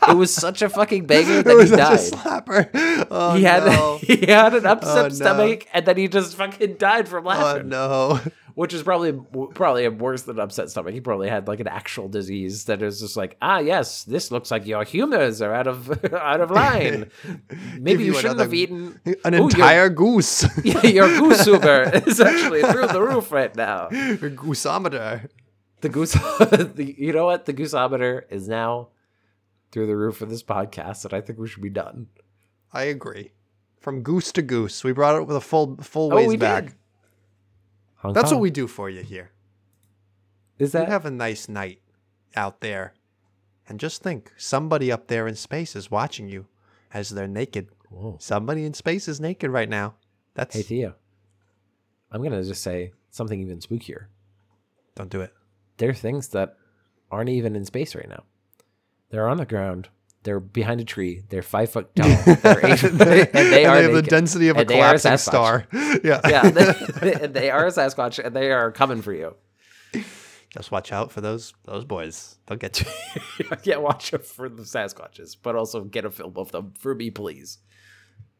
[0.09, 2.13] it was such a fucking banger It that was he oh, such died.
[2.13, 3.07] a slapper.
[3.11, 3.99] Oh, he had no.
[4.03, 5.09] he had an oh, upset Oh, no.
[5.09, 7.61] stomach, and then he just fucking died from oh, laughter.
[7.61, 8.21] Oh no.
[8.55, 9.13] Which is probably
[9.55, 10.95] probably worse than upset stomach.
[10.95, 14.51] He probably had like an actual disease that is just like, ah, yes, this looks
[14.51, 17.11] like your humors are out of out of line.
[17.79, 20.45] Maybe you you, shouldn't another- have eaten An Ooh, your- entire goose.
[20.65, 23.87] Yeah, your goose super is actually through the roof right now.
[23.89, 25.29] A gooseometer.
[25.81, 27.45] The goose, the, you know what?
[27.45, 28.89] The gooseometer is now
[29.71, 32.07] through the roof of this podcast, and I think we should be done.
[32.73, 33.33] I agree.
[33.81, 36.65] From goose to goose, we brought it with a full full Oh, ways we back.
[36.67, 36.75] did.
[38.05, 38.39] Hong That's Kong.
[38.39, 39.31] what we do for you here.
[40.59, 41.81] is that You have a nice night
[42.37, 42.93] out there,
[43.67, 46.47] and just think, somebody up there in space is watching you
[46.93, 47.69] as they're naked.
[47.91, 48.17] Whoa.
[48.21, 49.95] Somebody in space is naked right now.
[50.35, 50.95] That's Hey Theo,
[52.11, 54.07] I'm gonna just say something even spookier.
[54.95, 55.33] don't do it.
[55.79, 56.57] There are things that
[57.11, 58.25] aren't even in space right now.
[59.11, 59.89] They're on the ground.
[60.25, 61.23] They're behind a tree.
[61.29, 62.09] They're five foot tall.
[62.09, 65.67] They're eight, and they are have the density of a And they collapsing star.
[65.73, 66.21] yeah.
[66.25, 69.37] yeah, they, they are a Sasquatch, and they are coming for you.
[70.49, 72.37] Just watch out for those those boys.
[72.47, 72.87] They'll get you.
[73.65, 77.11] yeah, watch out for the Sasquatches, but also get a film of them for me,
[77.11, 77.59] please.